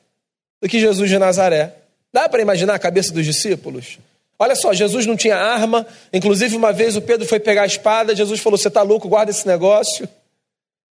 do 0.62 0.70
que 0.70 0.80
Jesus 0.80 1.10
de 1.10 1.20
Nazaré. 1.20 1.74
Dá 2.14 2.30
para 2.30 2.42
imaginar 2.42 2.76
a 2.76 2.80
cabeça 2.80 3.12
dos 3.12 3.26
discípulos? 3.26 4.00
Olha 4.40 4.56
só, 4.56 4.74
Jesus 4.74 5.06
não 5.06 5.18
tinha 5.18 5.36
arma, 5.36 5.86
inclusive 6.14 6.56
uma 6.56 6.72
vez 6.72 6.96
o 6.96 7.02
Pedro 7.02 7.28
foi 7.28 7.42
pegar 7.42 7.64
a 7.64 7.68
espada, 7.68 8.16
Jesus 8.16 8.40
falou: 8.40 8.58
Você 8.58 8.70
está 8.70 8.84
louco, 8.84 9.10
guarda 9.10 9.32
esse 9.32 9.46
negócio. 9.46 10.08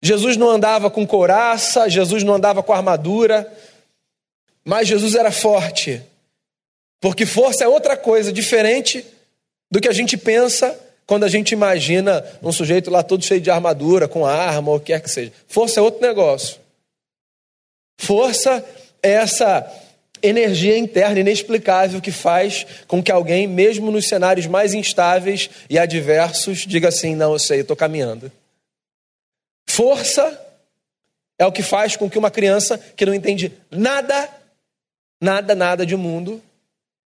Jesus 0.02 0.36
não 0.36 0.50
andava 0.50 0.90
com 0.90 1.06
couraça, 1.06 1.88
Jesus 1.88 2.22
não 2.22 2.34
andava 2.34 2.62
com 2.62 2.74
armadura, 2.74 3.50
mas 4.64 4.88
Jesus 4.88 5.14
era 5.14 5.30
forte, 5.30 6.02
porque 7.00 7.24
força 7.24 7.64
é 7.64 7.68
outra 7.68 7.96
coisa, 7.96 8.32
diferente 8.32 9.04
do 9.70 9.80
que 9.80 9.88
a 9.88 9.92
gente 9.92 10.16
pensa 10.16 10.78
quando 11.06 11.24
a 11.24 11.28
gente 11.28 11.52
imagina 11.52 12.24
um 12.42 12.52
sujeito 12.52 12.90
lá 12.90 13.02
todo 13.02 13.24
cheio 13.24 13.40
de 13.40 13.50
armadura, 13.50 14.06
com 14.06 14.24
arma 14.24 14.70
ou 14.70 14.76
o 14.76 14.80
que 14.80 14.86
quer 14.86 15.00
que 15.00 15.10
seja. 15.10 15.32
Força 15.48 15.80
é 15.80 15.82
outro 15.82 16.00
negócio. 16.00 16.58
Força 17.98 18.64
é 19.02 19.10
essa 19.10 19.68
energia 20.22 20.76
interna 20.76 21.20
inexplicável 21.20 22.00
que 22.00 22.12
faz 22.12 22.66
com 22.86 23.02
que 23.02 23.10
alguém, 23.10 23.46
mesmo 23.46 23.90
nos 23.90 24.08
cenários 24.08 24.46
mais 24.46 24.74
instáveis 24.74 25.50
e 25.68 25.78
adversos, 25.78 26.64
diga 26.66 26.88
assim: 26.88 27.14
não, 27.14 27.32
eu 27.32 27.38
sei, 27.38 27.58
eu 27.58 27.62
estou 27.62 27.76
caminhando. 27.76 28.30
Força 29.68 30.38
é 31.38 31.46
o 31.46 31.52
que 31.52 31.62
faz 31.62 31.96
com 31.96 32.08
que 32.08 32.18
uma 32.18 32.30
criança 32.30 32.78
que 32.78 33.06
não 33.06 33.14
entende 33.14 33.52
nada, 33.70 34.28
nada, 35.20 35.54
nada 35.54 35.84
de 35.84 35.96
mundo, 35.96 36.42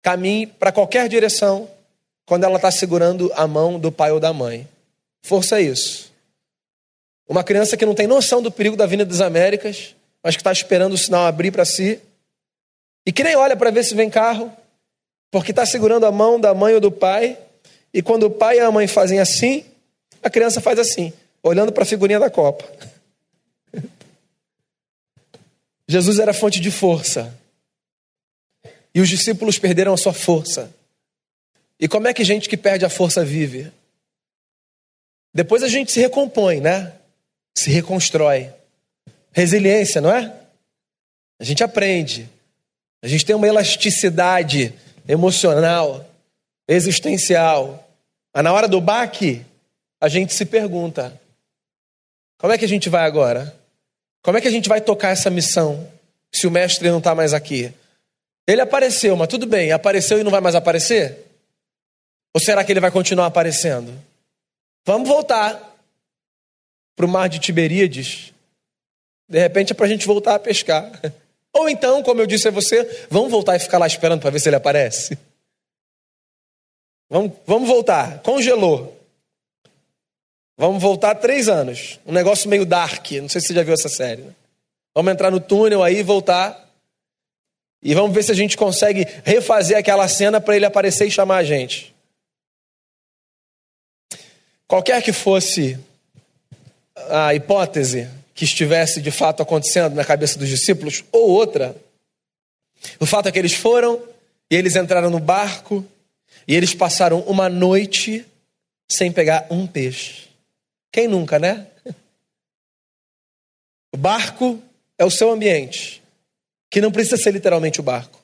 caminhe 0.03 0.47
para 0.47 0.73
qualquer 0.73 1.09
direção 1.09 1.69
quando 2.27 2.45
ela 2.45 2.57
está 2.57 2.71
segurando 2.71 3.31
a 3.35 3.47
mão 3.47 3.79
do 3.79 3.93
pai 3.93 4.11
ou 4.11 4.21
da 4.21 4.33
mãe. 4.33 4.69
Força 5.23 5.59
é 5.59 5.63
isso. 5.63 6.13
Uma 7.29 7.45
criança 7.45 7.77
que 7.77 7.87
não 7.87 7.95
tem 7.95 8.07
noção 8.07 8.43
do 8.43 8.51
perigo 8.51 8.77
da 8.77 8.87
vinda 8.87 9.05
das 9.05 9.21
Américas, 9.21 9.95
mas 10.23 10.35
que 10.35 10.41
está 10.41 10.53
esperando 10.53 10.95
o 10.95 10.99
sinal 10.99 11.27
abrir 11.27 11.51
para 11.51 11.65
si, 11.65 12.01
e 13.07 13.13
que 13.13 13.23
nem 13.23 13.37
olha 13.37 13.57
para 13.57 13.71
ver 13.71 13.85
se 13.85 13.95
vem 13.95 14.11
carro, 14.11 14.53
porque 15.31 15.53
está 15.53 15.65
segurando 15.65 16.07
a 16.07 16.13
mão 16.13 16.41
da 16.41 16.53
mãe 16.53 16.75
ou 16.75 16.81
do 16.81 16.91
pai, 16.91 17.39
e 17.93 18.03
quando 18.03 18.25
o 18.25 18.31
pai 18.31 18.57
e 18.57 18.61
a 18.61 18.71
mãe 18.71 18.87
fazem 18.87 19.21
assim, 19.21 19.65
a 20.23 20.29
criança 20.29 20.61
faz 20.61 20.79
assim, 20.79 21.13
olhando 21.43 21.73
para 21.73 21.83
a 21.85 21.87
figurinha 21.87 22.21
da 22.21 22.31
Copa. 22.31 22.65
Jesus 25.89 26.19
era 26.19 26.33
fonte 26.33 26.61
de 26.61 26.71
força. 26.71 27.35
E 28.95 29.01
os 29.01 29.09
discípulos 29.09 29.59
perderam 29.59 29.95
a 29.95 29.97
sua 29.97 30.13
força. 30.13 30.73
E 31.79 31.89
como 31.89 32.09
é 32.09 32.15
que 32.15 32.25
gente 32.25 32.49
que 32.49 32.57
perde 32.57 32.85
a 32.85 32.91
força 32.91 33.25
vive? 33.25 33.73
Depois 35.33 35.63
a 35.63 35.69
gente 35.69 35.93
se 35.93 36.01
recompõe, 36.01 36.61
né? 36.61 36.93
Se 37.55 37.71
reconstrói. 37.71 38.53
Resiliência, 39.33 40.01
não 40.01 40.13
é? 40.13 40.35
A 41.39 41.45
gente 41.45 41.63
aprende. 41.63 42.29
A 43.03 43.09
gente 43.09 43.25
tem 43.25 43.35
uma 43.35 43.47
elasticidade 43.47 44.75
emocional, 45.09 46.07
existencial. 46.69 47.89
Mas 48.35 48.45
na 48.45 48.53
hora 48.53 48.69
do 48.69 48.81
baque, 48.81 49.45
a 50.01 50.09
gente 50.09 50.35
se 50.35 50.45
pergunta: 50.45 51.19
como 52.39 52.53
é 52.53 52.59
que 52.59 52.65
a 52.65 52.69
gente 52.69 52.89
vai 52.89 53.05
agora? 53.05 53.57
Como 54.23 54.37
é 54.37 54.41
que 54.41 54.49
a 54.49 54.51
gente 54.51 54.69
vai 54.69 54.81
tocar 54.81 55.11
essa 55.11 55.31
missão 55.31 55.89
se 56.33 56.47
o 56.47 56.51
mestre 56.51 56.91
não 56.91 56.99
está 56.99 57.15
mais 57.15 57.33
aqui? 57.33 57.73
Ele 58.51 58.61
apareceu, 58.61 59.17
mas 59.17 59.29
tudo 59.29 59.47
bem, 59.47 59.71
apareceu 59.71 60.19
e 60.19 60.25
não 60.25 60.31
vai 60.31 60.41
mais 60.41 60.57
aparecer? 60.57 61.25
Ou 62.35 62.41
será 62.41 62.65
que 62.65 62.73
ele 62.73 62.81
vai 62.81 62.91
continuar 62.91 63.27
aparecendo? 63.27 63.93
Vamos 64.85 65.09
voltar 65.09 65.77
para 66.97 67.07
o 67.07 67.09
mar 67.09 67.29
de 67.29 67.39
Tiberíades. 67.39 68.33
De 69.29 69.39
repente 69.39 69.73
é 69.73 69.75
para 69.75 69.87
a 69.87 69.89
gente 69.89 70.07
voltar 70.07 70.35
a 70.35 70.39
pescar. 70.39 70.91
Ou 71.53 71.69
então, 71.69 72.03
como 72.03 72.21
eu 72.21 72.27
disse 72.27 72.49
a 72.49 72.51
você, 72.51 73.07
vamos 73.09 73.31
voltar 73.31 73.57
e 73.57 73.61
ficar 73.61 73.79
lá 73.79 73.87
esperando 73.87 74.21
para 74.21 74.31
ver 74.31 74.41
se 74.41 74.49
ele 74.49 74.57
aparece. 74.57 75.19
Vamos, 77.09 77.33
vamos 77.47 77.69
voltar. 77.69 78.21
Congelou. 78.21 78.97
Vamos 80.57 80.83
voltar 80.83 81.15
três 81.17 81.49
anos. 81.49 81.99
Um 82.07 82.13
negócio 82.13 82.49
meio 82.49 82.65
dark. 82.65 83.11
Não 83.13 83.29
sei 83.29 83.41
se 83.41 83.49
você 83.49 83.55
já 83.55 83.63
viu 83.63 83.75
essa 83.75 83.89
série. 83.89 84.23
Né? 84.23 84.35
Vamos 84.95 85.13
entrar 85.13 85.31
no 85.31 85.41
túnel 85.41 85.83
aí, 85.83 86.03
voltar. 86.03 86.70
E 87.83 87.95
vamos 87.95 88.15
ver 88.15 88.23
se 88.23 88.31
a 88.31 88.35
gente 88.35 88.57
consegue 88.57 89.07
refazer 89.25 89.77
aquela 89.77 90.07
cena 90.07 90.41
para 90.41 90.57
ele 90.57 90.67
aparecer 90.67 91.07
e 91.07 91.11
chamar 91.11 91.39
a 91.39 91.45
gente. 91.45 91.95
Qualquer 94.67 95.03
que 95.03 95.13
fosse 95.13 95.79
a 97.09 97.35
hipótese 97.35 98.09
que 98.35 98.45
estivesse 98.45 99.01
de 99.01 99.11
fato 99.11 99.43
acontecendo 99.43 99.95
na 99.95 100.05
cabeça 100.05 100.39
dos 100.39 100.49
discípulos, 100.49 101.05
ou 101.11 101.31
outra, 101.31 101.75
o 102.99 103.07
fato 103.07 103.29
é 103.29 103.33
que 103.33 103.39
eles 103.39 103.55
foram 103.55 104.03
e 104.51 104.57
eles 104.57 104.77
entraram 104.77 105.11
no 105.11 105.19
barco 105.19 105.85
e 106.47 106.55
eles 106.55 106.75
passaram 106.75 107.21
uma 107.21 107.49
noite 107.49 108.25
sem 108.89 109.13
pegar 109.13 109.47
um 109.51 109.67
peixe. 109.67 110.29
Quem 110.93 111.07
nunca, 111.07 111.39
né? 111.39 111.67
O 113.93 113.97
barco 113.97 114.63
é 114.99 115.05
o 115.05 115.11
seu 115.11 115.31
ambiente, 115.31 116.03
que 116.71 116.81
não 116.81 116.93
precisa 116.93 117.17
ser 117.17 117.33
literalmente 117.33 117.81
o 117.81 117.83
barco. 117.83 118.23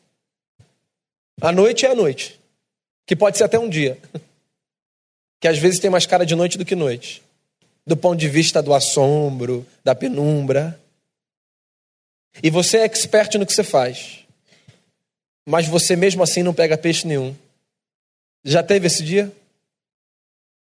A 1.41 1.53
noite 1.53 1.85
é 1.85 1.91
a 1.91 1.95
noite, 1.95 2.41
que 3.05 3.17
pode 3.17 3.37
ser 3.37 3.45
até 3.45 3.59
um 3.59 3.69
dia 3.69 3.99
que 5.41 5.49
às 5.49 5.59
vezes 5.59 5.81
tem 5.81 5.91
mais 5.91 6.07
cara 6.07 6.25
de 6.25 6.35
noite 6.35 6.57
do 6.57 6.65
que 6.65 6.75
noite, 6.75 7.23
do 7.87 7.97
ponto 7.97 8.19
de 8.19 8.29
vista 8.29 8.63
do 8.63 8.73
assombro, 8.73 9.67
da 9.85 9.95
penumbra. 9.95 10.81
E 12.43 12.51
você 12.51 12.79
é 12.79 12.85
expert 12.85 13.35
no 13.35 13.47
que 13.47 13.53
você 13.53 13.63
faz, 13.63 14.25
mas 15.45 15.67
você 15.67 15.95
mesmo 15.95 16.23
assim 16.23 16.43
não 16.43 16.55
pega 16.55 16.79
peixe 16.79 17.07
nenhum. 17.07 17.37
Já 18.45 18.63
teve 18.63 18.87
esse 18.87 19.03
dia? 19.03 19.33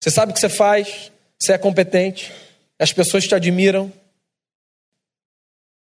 Você 0.01 0.11
sabe 0.11 0.33
o 0.33 0.35
que 0.35 0.41
você 0.41 0.49
faz, 0.49 1.11
você 1.41 1.53
é 1.53 1.59
competente, 1.59 2.33
as 2.79 2.93
pessoas 2.93 3.27
te 3.27 3.35
admiram, 3.35 3.93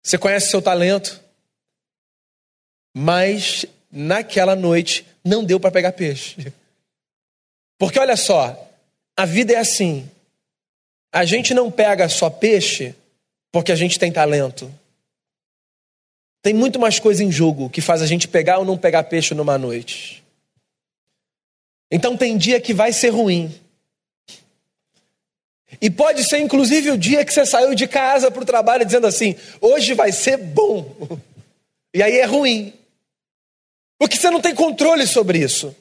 você 0.03 0.17
conhece 0.17 0.50
seu 0.50 0.62
talento, 0.62 1.22
mas 3.00 3.63
naquela 3.92 4.56
noite 4.56 5.06
não 5.24 5.44
deu 5.44 5.60
para 5.60 5.70
pegar 5.70 5.92
peixe. 5.92 6.51
Porque 7.77 8.00
olha 8.00 8.18
só, 8.18 8.68
a 9.16 9.24
vida 9.24 9.54
é 9.54 9.58
assim. 9.58 10.10
A 11.12 11.24
gente 11.24 11.54
não 11.54 11.70
pega 11.70 12.10
só 12.10 12.27
peixe 12.27 12.96
porque 13.51 13.72
a 13.72 13.75
gente 13.75 14.00
tem 14.00 14.12
talento. 14.12 14.74
Tem 16.42 16.56
muito 16.56 16.80
mais 16.80 16.98
coisa 16.98 17.24
em 17.24 17.32
jogo 17.32 17.70
que 17.70 17.82
faz 17.82 18.01
a 18.01 18.08
gente 18.08 18.27
pegar 18.27 18.58
ou 18.58 18.66
não 18.66 18.75
pegar 18.75 19.04
peixe 19.04 19.36
numa 19.36 19.60
noite. 19.60 20.24
Então 21.92 22.18
tem 22.18 22.36
dia 22.36 22.60
que 22.60 22.74
vai 22.74 22.92
ser 22.92 23.10
ruim. 23.10 23.54
E 25.80 25.92
pode 25.92 26.24
ser 26.24 26.39
inclusive 26.39 26.89
o 26.89 26.98
dia 26.98 27.24
que 27.24 27.32
você 27.32 27.46
saiu 27.46 27.75
de 27.75 27.88
casa 27.88 28.32
para 28.32 28.42
o 28.42 28.46
trabalho 28.46 28.84
dizendo 28.84 29.06
assim: 29.06 29.36
hoje 29.62 29.94
vai 29.94 30.12
ser 30.12 30.38
bom. 30.38 30.96
E 31.94 32.04
aí 32.04 32.20
é 32.20 32.25
ruim. 32.25 32.77
Porque 33.98 34.16
você 34.16 34.30
não 34.30 34.42
tem 34.42 34.54
controle 34.54 35.08
sobre 35.08 35.39
isso. 35.39 35.75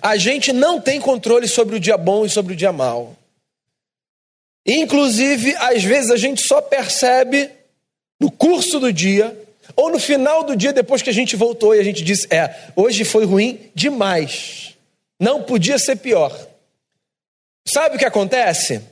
A 0.00 0.16
gente 0.16 0.52
não 0.52 0.80
tem 0.80 1.00
controle 1.00 1.48
sobre 1.48 1.76
o 1.76 1.80
dia 1.80 1.96
bom 1.96 2.24
e 2.24 2.30
sobre 2.30 2.52
o 2.52 2.56
dia 2.56 2.72
mau. 2.72 3.16
Inclusive, 4.66 5.54
às 5.56 5.82
vezes 5.82 6.10
a 6.10 6.16
gente 6.16 6.42
só 6.42 6.60
percebe 6.60 7.50
no 8.18 8.30
curso 8.30 8.80
do 8.80 8.92
dia 8.92 9.38
ou 9.76 9.90
no 9.90 9.98
final 9.98 10.42
do 10.44 10.56
dia 10.56 10.72
depois 10.72 11.02
que 11.02 11.10
a 11.10 11.14
gente 11.14 11.36
voltou 11.36 11.74
e 11.74 11.80
a 11.80 11.84
gente 11.84 12.02
disse: 12.02 12.26
"É, 12.32 12.70
hoje 12.74 13.04
foi 13.04 13.24
ruim 13.24 13.70
demais. 13.74 14.74
Não 15.20 15.42
podia 15.42 15.78
ser 15.78 15.96
pior". 15.96 16.48
Sabe 17.66 17.96
o 17.96 17.98
que 17.98 18.04
acontece? 18.04 18.82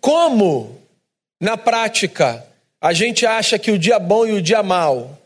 Como 0.00 0.78
Na 1.42 1.56
prática, 1.56 2.46
a 2.78 2.92
gente 2.92 3.24
acha 3.24 3.58
que 3.58 3.70
o 3.70 3.78
dia 3.78 3.98
bom 3.98 4.26
e 4.26 4.32
o 4.32 4.42
dia 4.42 4.62
mal 4.62 5.18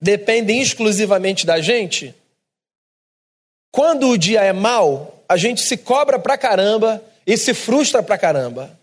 dependem 0.00 0.60
exclusivamente 0.60 1.44
da 1.46 1.60
gente. 1.60 2.14
Quando 3.70 4.08
o 4.08 4.18
dia 4.18 4.42
é 4.42 4.52
mal, 4.52 5.24
a 5.28 5.36
gente 5.36 5.60
se 5.62 5.76
cobra 5.76 6.18
pra 6.18 6.38
caramba 6.38 7.02
e 7.26 7.36
se 7.36 7.52
frustra 7.52 8.02
pra 8.02 8.16
caramba. 8.16 8.78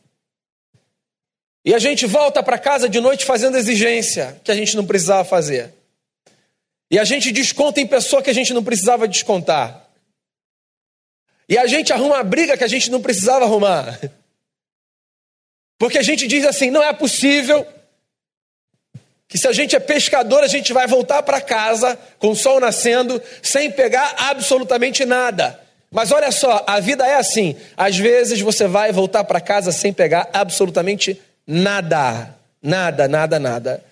E 1.63 1.73
a 1.73 1.79
gente 1.79 2.05
volta 2.05 2.43
para 2.43 2.59
casa 2.59 2.87
de 2.87 2.99
noite 2.99 3.25
fazendo 3.25 3.57
exigência 3.57 4.39
que 4.43 4.51
a 4.51 4.55
gente 4.55 4.75
não 4.75 4.85
precisava 4.85 5.23
fazer. 5.23 5.73
E 6.91 6.99
a 6.99 7.03
gente 7.03 7.31
desconta 7.31 7.81
em 7.81 7.87
pessoa 7.87 8.21
que 8.21 8.29
a 8.29 8.33
gente 8.33 8.53
não 8.53 8.63
precisava 8.63 9.07
descontar. 9.07 9.89
E 11.49 11.57
a 11.57 11.65
gente 11.65 11.91
arruma 11.91 12.19
a 12.19 12.23
briga 12.23 12.57
que 12.57 12.63
a 12.63 12.67
gente 12.67 12.91
não 12.91 13.01
precisava 13.01 13.45
arrumar. 13.45 13.99
Porque 15.79 15.97
a 15.97 16.03
gente 16.03 16.27
diz 16.27 16.45
assim: 16.45 16.69
não 16.69 16.83
é 16.83 16.93
possível 16.93 17.65
que 19.35 19.41
se 19.41 19.49
a 19.49 19.51
gente 19.51 19.75
é 19.75 19.81
pescador, 19.81 20.45
a 20.45 20.47
gente 20.47 20.71
vai 20.71 20.87
voltar 20.87 21.21
para 21.21 21.41
casa 21.41 21.99
com 22.19 22.29
o 22.29 22.35
sol 22.37 22.57
nascendo, 22.57 23.21
sem 23.43 23.69
pegar 23.69 24.15
absolutamente 24.17 25.03
nada. 25.03 25.59
Mas 25.91 26.09
olha 26.13 26.31
só, 26.31 26.63
a 26.65 26.79
vida 26.79 27.05
é 27.05 27.15
assim: 27.15 27.53
às 27.75 27.97
vezes 27.97 28.39
você 28.39 28.65
vai 28.65 28.93
voltar 28.93 29.25
para 29.25 29.41
casa 29.41 29.73
sem 29.73 29.91
pegar 29.91 30.29
absolutamente 30.31 31.21
nada. 31.45 32.33
Nada, 32.63 33.09
nada, 33.09 33.37
nada. 33.37 33.83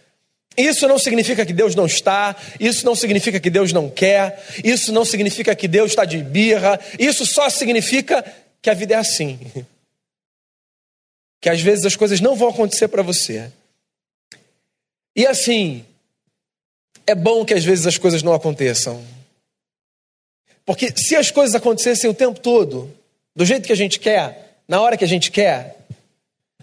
Isso 0.56 0.88
não 0.88 0.98
significa 0.98 1.46
que 1.46 1.52
Deus 1.52 1.76
não 1.76 1.88
está, 1.88 2.38
isso 2.58 2.86
não 2.86 2.96
significa 2.96 3.38
que 3.38 3.50
Deus 3.50 3.74
não 3.74 3.90
quer, 3.90 4.42
isso 4.64 4.94
não 4.94 5.04
significa 5.04 5.54
que 5.54 5.68
Deus 5.68 5.92
está 5.92 6.06
de 6.06 6.20
birra, 6.20 6.80
isso 6.98 7.26
só 7.26 7.50
significa 7.50 8.24
que 8.62 8.70
a 8.70 8.74
vida 8.74 8.94
é 8.94 8.98
assim. 8.98 9.38
Que 11.42 11.50
às 11.50 11.60
vezes 11.60 11.86
as 11.86 11.98
coisas 11.98 12.22
não 12.22 12.38
vão 12.38 12.48
acontecer 12.48 12.88
para 12.88 13.04
você. 13.04 13.52
E 15.16 15.28
assim, 15.28 15.86
é 17.06 17.14
bom 17.14 17.46
que 17.46 17.54
às 17.54 17.64
vezes 17.64 17.86
as 17.86 17.98
coisas 17.98 18.24
não 18.24 18.34
aconteçam. 18.34 19.04
Porque 20.66 20.92
se 20.96 21.16
as 21.16 21.30
coisas 21.30 21.56
acontecessem 21.56 22.10
o 22.10 22.14
tempo 22.14 22.40
todo, 22.40 22.92
do 23.36 23.46
jeito 23.46 23.68
que 23.68 23.74
a 23.74 23.78
gente 23.78 24.00
quer, 24.00 24.62
na 24.68 24.82
hora 24.82 24.98
que 24.98 25.04
a 25.04 25.08
gente 25.08 25.30
quer, 25.30 25.78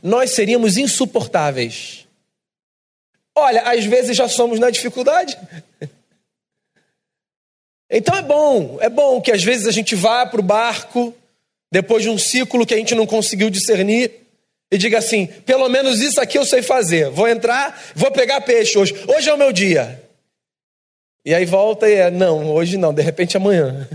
nós 0.02 0.30
seríamos 0.30 0.76
insuportáveis. 0.76 2.06
Olha, 3.34 3.62
às 3.62 3.84
vezes 3.84 4.16
já 4.16 4.28
somos 4.28 4.58
na 4.58 4.70
dificuldade. 4.70 5.38
Então 7.92 8.14
é 8.14 8.22
bom, 8.22 8.78
é 8.80 8.88
bom 8.88 9.20
que 9.20 9.32
às 9.32 9.42
vezes 9.42 9.66
a 9.66 9.72
gente 9.72 9.96
vá 9.96 10.24
para 10.24 10.38
o 10.38 10.44
barco, 10.44 11.12
depois 11.72 12.04
de 12.04 12.08
um 12.08 12.16
ciclo 12.16 12.64
que 12.64 12.72
a 12.72 12.76
gente 12.76 12.94
não 12.94 13.04
conseguiu 13.04 13.50
discernir, 13.50 14.19
e 14.70 14.78
diga 14.78 14.98
assim: 14.98 15.26
pelo 15.26 15.68
menos 15.68 16.00
isso 16.00 16.20
aqui 16.20 16.38
eu 16.38 16.44
sei 16.44 16.62
fazer. 16.62 17.10
Vou 17.10 17.28
entrar, 17.28 17.80
vou 17.94 18.10
pegar 18.10 18.40
peixe 18.42 18.78
hoje. 18.78 18.94
Hoje 19.08 19.28
é 19.28 19.34
o 19.34 19.38
meu 19.38 19.52
dia. 19.52 20.02
E 21.24 21.34
aí 21.34 21.44
volta 21.44 21.88
e 21.88 21.94
é: 21.94 22.10
não, 22.10 22.50
hoje 22.52 22.76
não, 22.76 22.94
de 22.94 23.02
repente 23.02 23.36
amanhã. 23.36 23.88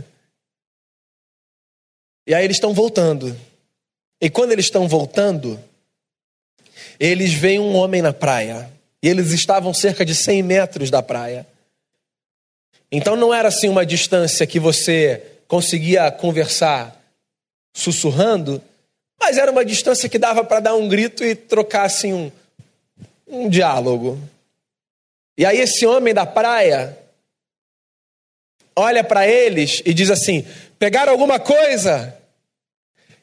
E 2.27 2.33
aí 2.33 2.43
eles 2.43 2.57
estão 2.57 2.73
voltando. 2.73 3.35
E 4.19 4.29
quando 4.29 4.51
eles 4.51 4.65
estão 4.65 4.87
voltando, 4.87 5.59
eles 6.99 7.33
veem 7.33 7.59
um 7.59 7.75
homem 7.75 8.01
na 8.01 8.11
praia. 8.11 8.69
E 9.01 9.07
eles 9.07 9.31
estavam 9.31 9.73
cerca 9.73 10.03
de 10.03 10.15
100 10.15 10.41
metros 10.41 10.89
da 10.89 11.03
praia. 11.03 11.45
Então 12.91 13.15
não 13.15 13.33
era 13.33 13.49
assim 13.49 13.69
uma 13.69 13.85
distância 13.85 14.47
que 14.47 14.59
você 14.59 15.21
conseguia 15.47 16.09
conversar 16.11 16.99
sussurrando, 17.73 18.61
mas 19.19 19.37
era 19.37 19.51
uma 19.51 19.65
distância 19.65 20.09
que 20.09 20.19
dava 20.19 20.43
para 20.43 20.59
dar 20.59 20.75
um 20.75 20.87
grito 20.87 21.23
e 21.23 21.35
trocar 21.35 21.85
assim 21.85 22.13
um, 22.13 22.31
um 23.27 23.49
diálogo. 23.49 24.19
E 25.37 25.45
aí 25.45 25.59
esse 25.59 25.85
homem 25.85 26.13
da 26.13 26.25
praia 26.25 26.97
olha 28.75 29.03
para 29.03 29.27
eles 29.27 29.81
e 29.85 29.93
diz 29.93 30.09
assim: 30.09 30.45
pegaram 30.77 31.11
alguma 31.11 31.39
coisa? 31.39 32.15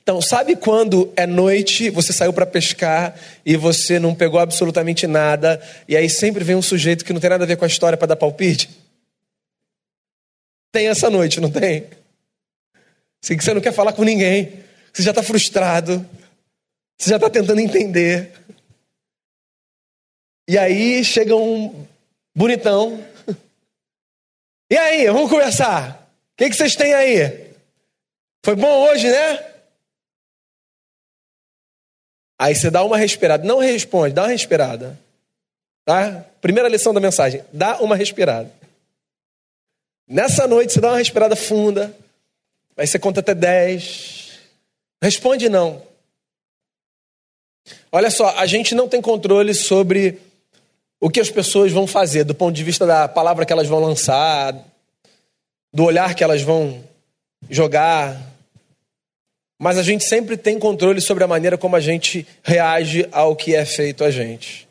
Então, 0.02 0.20
sabe 0.20 0.56
quando 0.56 1.12
é 1.14 1.26
noite, 1.26 1.88
você 1.88 2.12
saiu 2.12 2.32
para 2.32 2.44
pescar 2.44 3.14
e 3.46 3.56
você 3.56 4.00
não 4.00 4.16
pegou 4.16 4.40
absolutamente 4.40 5.06
nada, 5.06 5.62
e 5.86 5.96
aí 5.96 6.10
sempre 6.10 6.42
vem 6.42 6.56
um 6.56 6.62
sujeito 6.62 7.04
que 7.04 7.12
não 7.12 7.20
tem 7.20 7.30
nada 7.30 7.44
a 7.44 7.46
ver 7.46 7.56
com 7.56 7.64
a 7.64 7.68
história 7.68 7.96
para 7.96 8.08
dar 8.08 8.16
palpite? 8.16 8.68
Tem 10.72 10.88
essa 10.88 11.08
noite, 11.08 11.40
não 11.40 11.50
tem? 11.50 11.86
Assim, 13.22 13.36
que 13.36 13.44
você 13.44 13.54
não 13.54 13.60
quer 13.60 13.72
falar 13.72 13.92
com 13.92 14.02
ninguém, 14.02 14.54
você 14.92 15.02
já 15.02 15.10
está 15.10 15.22
frustrado, 15.22 16.08
você 16.98 17.10
já 17.10 17.16
está 17.16 17.30
tentando 17.30 17.60
entender. 17.60 18.32
E 20.48 20.58
aí 20.58 21.04
chega 21.04 21.34
um 21.34 21.86
bonitão. 22.34 23.02
E 24.70 24.76
aí, 24.76 25.06
vamos 25.06 25.30
conversar. 25.30 26.08
O 26.32 26.36
que, 26.36 26.48
que 26.48 26.56
vocês 26.56 26.74
têm 26.74 26.94
aí? 26.94 27.52
Foi 28.44 28.56
bom 28.56 28.88
hoje, 28.88 29.10
né? 29.10 29.52
Aí 32.38 32.54
você 32.54 32.70
dá 32.70 32.82
uma 32.82 32.96
respirada. 32.96 33.44
Não 33.44 33.58
responde, 33.58 34.14
dá 34.14 34.22
uma 34.22 34.28
respirada. 34.28 34.98
Tá? 35.84 36.24
Primeira 36.40 36.68
lição 36.68 36.92
da 36.92 37.00
mensagem: 37.00 37.44
dá 37.52 37.80
uma 37.80 37.94
respirada. 37.94 38.50
Nessa 40.08 40.46
noite 40.46 40.72
você 40.72 40.80
dá 40.80 40.88
uma 40.88 40.98
respirada 40.98 41.36
funda. 41.36 41.94
Aí 42.76 42.86
você 42.86 42.98
conta 42.98 43.20
até 43.20 43.34
10. 43.34 44.21
Responde 45.02 45.48
não. 45.48 45.82
Olha 47.90 48.08
só, 48.08 48.38
a 48.38 48.46
gente 48.46 48.72
não 48.72 48.88
tem 48.88 49.02
controle 49.02 49.52
sobre 49.52 50.20
o 51.00 51.10
que 51.10 51.18
as 51.18 51.28
pessoas 51.28 51.72
vão 51.72 51.88
fazer 51.88 52.22
do 52.22 52.36
ponto 52.36 52.54
de 52.54 52.62
vista 52.62 52.86
da 52.86 53.08
palavra 53.08 53.44
que 53.44 53.52
elas 53.52 53.66
vão 53.66 53.80
lançar, 53.80 54.54
do 55.72 55.82
olhar 55.82 56.14
que 56.14 56.22
elas 56.22 56.42
vão 56.42 56.84
jogar, 57.50 58.16
mas 59.58 59.76
a 59.76 59.82
gente 59.82 60.04
sempre 60.04 60.36
tem 60.36 60.56
controle 60.56 61.00
sobre 61.00 61.24
a 61.24 61.28
maneira 61.28 61.58
como 61.58 61.74
a 61.74 61.80
gente 61.80 62.24
reage 62.44 63.08
ao 63.10 63.34
que 63.34 63.56
é 63.56 63.64
feito 63.64 64.04
a 64.04 64.10
gente. 64.10 64.68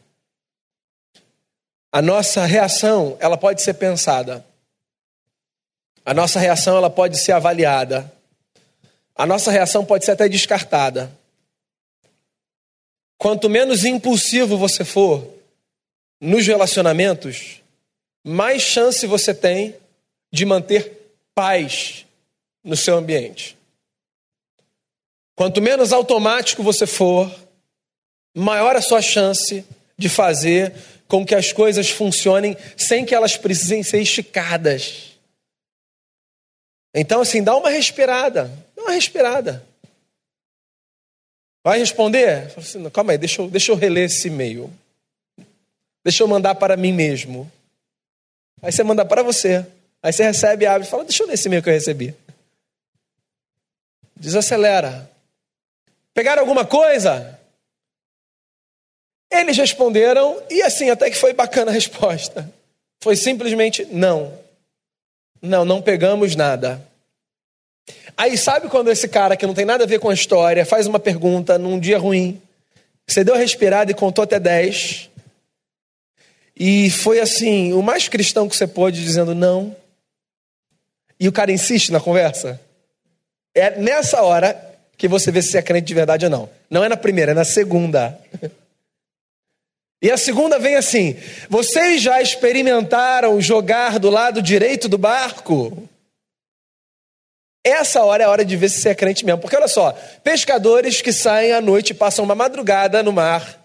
A 1.92 2.02
nossa 2.02 2.46
reação, 2.46 3.18
ela 3.20 3.38
pode 3.38 3.62
ser 3.62 3.74
pensada. 3.74 4.46
A 6.06 6.14
nossa 6.14 6.40
reação, 6.40 6.78
ela 6.78 6.90
pode 6.90 7.18
ser 7.18 7.34
avaliada. 7.34 8.10
A 9.16 9.26
nossa 9.26 9.52
reação 9.52 9.86
pode 9.86 10.06
ser 10.06 10.12
até 10.12 10.28
descartada. 10.28 11.12
Quanto 13.18 13.50
menos 13.50 13.86
impulsivo 13.86 14.58
você 14.58 14.84
for 14.84 15.28
nos 16.20 16.46
relacionamentos, 16.46 17.62
mais 18.24 18.62
chance 18.62 19.06
você 19.06 19.34
tem 19.34 19.76
de 20.32 20.46
manter 20.46 21.16
paz 21.34 22.06
no 22.64 22.76
seu 22.76 22.96
ambiente. 22.98 23.58
Quanto 25.36 25.62
menos 25.62 25.92
automático 25.92 26.64
você 26.64 26.86
for, 26.86 27.34
maior 28.36 28.76
a 28.76 28.82
sua 28.82 29.02
chance 29.02 29.66
de 29.98 30.10
fazer 30.10 30.74
com 31.08 31.26
que 31.26 31.36
as 31.36 31.52
coisas 31.52 31.90
funcionem 31.90 32.56
sem 32.78 33.06
que 33.06 33.14
elas 33.14 33.36
precisem 33.36 33.84
ser 33.84 34.02
esticadas. 34.02 35.12
Então, 36.94 37.22
assim, 37.22 37.44
dá 37.44 37.56
uma 37.56 37.70
respirada, 37.70 38.52
uma 38.92 38.96
respirada. 38.96 39.66
Vai 41.64 41.80
responder? 41.80 42.54
Assim, 42.58 42.90
calma 42.90 43.14
aí, 43.14 43.18
deixa 43.18 43.42
eu, 43.42 43.50
deixa 43.50 43.72
eu 43.72 43.76
reler 43.76 44.06
esse 44.06 44.28
e-mail. 44.28 44.72
Deixa 46.04 46.24
eu 46.24 46.28
mandar 46.28 46.56
para 46.56 46.76
mim 46.76 46.92
mesmo. 46.92 47.52
Aí 48.62 48.72
você 48.72 48.84
manda 48.84 49.06
para 49.06 49.24
você. 49.24 49.66
Aí 50.02 50.12
você 50.12 50.24
recebe, 50.24 50.66
abre 50.66 50.88
e 50.88 50.90
fala: 50.90 51.04
Deixa 51.04 51.24
eu 51.24 51.28
ler 51.28 51.34
esse 51.34 51.48
e-mail 51.48 51.62
que 51.62 51.70
eu 51.70 51.74
recebi. 51.74 52.16
Desacelera. 54.16 55.10
Pegaram 56.14 56.42
alguma 56.42 56.66
coisa? 56.66 57.40
Eles 59.32 59.58
responderam, 59.58 60.44
e 60.50 60.62
assim, 60.62 60.90
até 60.90 61.10
que 61.10 61.16
foi 61.16 61.32
bacana 61.32 61.72
a 61.72 61.74
resposta. 61.74 62.52
Foi 63.00 63.16
simplesmente 63.16 63.86
não. 63.86 64.38
Não, 65.42 65.64
não 65.64 65.82
pegamos 65.82 66.36
nada. 66.36 66.86
Aí 68.16 68.38
sabe 68.38 68.70
quando 68.70 68.92
esse 68.92 69.08
cara 69.08 69.36
que 69.36 69.46
não 69.46 69.54
tem 69.54 69.66
nada 69.66 69.84
a 69.84 69.88
ver 69.88 70.00
com 70.00 70.10
a 70.10 70.14
história 70.14 70.66
faz 70.66 70.88
uma 70.88 71.00
pergunta 71.00 71.58
num 71.58 71.80
dia 71.80 71.98
ruim? 71.98 72.42
Você 73.08 73.24
deu 73.24 73.36
a 73.36 73.38
respirada 73.38 73.92
e 73.92 73.96
contou 73.96 74.24
até 74.24 74.40
10. 74.40 75.10
E 76.56 76.90
foi 76.92 77.20
assim, 77.20 77.74
o 77.74 77.82
mais 77.82 78.08
cristão 78.08 78.48
que 78.48 78.56
você 78.56 78.68
pôde 78.68 79.04
dizendo 79.04 79.34
não. 79.34 79.76
E 81.20 81.28
o 81.28 81.32
cara 81.32 81.52
insiste 81.52 81.92
na 81.92 82.00
conversa. 82.00 82.60
É 83.54 83.80
nessa 83.80 84.22
hora 84.22 84.70
que 84.98 85.08
você 85.08 85.32
vê 85.32 85.42
se 85.42 85.58
é 85.58 85.62
crente 85.62 85.88
de 85.88 85.94
verdade 85.94 86.26
ou 86.26 86.32
não. 86.32 86.50
Não 86.70 86.84
é 86.84 86.90
na 86.90 86.98
primeira, 86.98 87.32
é 87.32 87.36
na 87.36 87.46
segunda. 87.46 88.18
E 90.04 90.10
a 90.10 90.18
segunda 90.18 90.58
vem 90.58 90.76
assim: 90.78 91.16
vocês 91.48 92.02
já 92.02 92.20
experimentaram 92.20 93.40
jogar 93.40 94.00
do 94.00 94.10
lado 94.10 94.42
direito 94.42 94.90
do 94.90 94.98
barco? 94.98 95.88
Essa 97.64 98.04
hora 98.04 98.24
é 98.24 98.26
a 98.26 98.30
hora 98.30 98.44
de 98.44 98.58
ver 98.58 98.70
se 98.70 98.82
você 98.82 98.90
é 98.90 98.96
crente 98.96 99.24
mesmo. 99.24 99.40
Porque 99.40 99.56
olha 99.56 99.68
só, 99.68 99.92
pescadores 100.24 101.02
que 101.02 101.14
saem 101.14 101.54
à 101.54 101.62
noite, 101.62 101.94
passam 101.94 102.26
uma 102.26 102.34
madrugada 102.34 103.04
no 103.04 103.14
mar, 103.14 103.60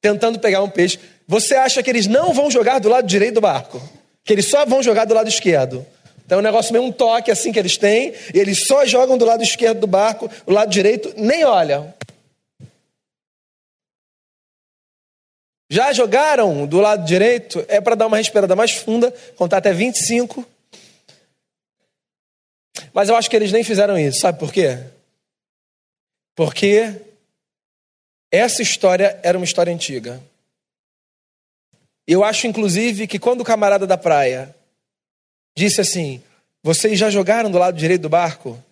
tentando 0.00 0.38
pegar 0.38 0.62
um 0.62 0.68
peixe. 0.68 0.98
Você 1.26 1.54
acha 1.54 1.82
que 1.82 1.88
eles 1.88 2.06
não 2.06 2.34
vão 2.34 2.50
jogar 2.50 2.78
do 2.78 2.88
lado 2.88 3.06
direito 3.06 3.34
do 3.34 3.40
barco? 3.40 3.80
Que 4.24 4.32
eles 4.32 4.48
só 4.48 4.66
vão 4.66 4.82
jogar 4.82 5.06
do 5.06 5.14
lado 5.14 5.28
esquerdo? 5.28 5.86
Então 6.26 6.38
é 6.38 6.40
um 6.40 6.44
negócio 6.44 6.72
meio 6.72 6.84
um 6.84 6.92
toque 6.92 7.30
assim 7.30 7.50
que 7.50 7.58
eles 7.58 7.76
têm, 7.76 8.12
e 8.32 8.38
eles 8.38 8.66
só 8.66 8.84
jogam 8.84 9.16
do 9.16 9.24
lado 9.24 9.42
esquerdo 9.42 9.80
do 9.80 9.86
barco, 9.86 10.30
o 10.46 10.52
lado 10.52 10.70
direito 10.70 11.12
nem 11.16 11.44
olham. 11.44 11.92
Já 15.68 15.92
jogaram 15.92 16.66
do 16.66 16.80
lado 16.80 17.04
direito? 17.04 17.64
É 17.68 17.80
para 17.80 17.94
dar 17.94 18.08
uma 18.08 18.16
respirada 18.16 18.54
mais 18.56 18.72
funda, 18.72 19.14
contar 19.36 19.58
até 19.58 19.72
25. 19.72 20.44
Mas 22.92 23.08
eu 23.08 23.16
acho 23.16 23.30
que 23.30 23.36
eles 23.36 23.52
nem 23.52 23.62
fizeram 23.64 23.98
isso. 23.98 24.20
Sabe 24.20 24.38
por 24.38 24.52
quê? 24.52 24.78
Porque 26.34 27.00
essa 28.30 28.62
história 28.62 29.18
era 29.22 29.36
uma 29.36 29.44
história 29.44 29.72
antiga. 29.72 30.20
Eu 32.06 32.24
acho, 32.24 32.46
inclusive, 32.46 33.06
que 33.06 33.18
quando 33.18 33.42
o 33.42 33.44
camarada 33.44 33.86
da 33.86 33.96
praia 33.96 34.54
disse 35.56 35.80
assim: 35.80 36.22
Vocês 36.62 36.98
já 36.98 37.10
jogaram 37.10 37.50
do 37.50 37.58
lado 37.58 37.76
direito 37.76 38.02
do 38.02 38.08
barco? 38.08 38.62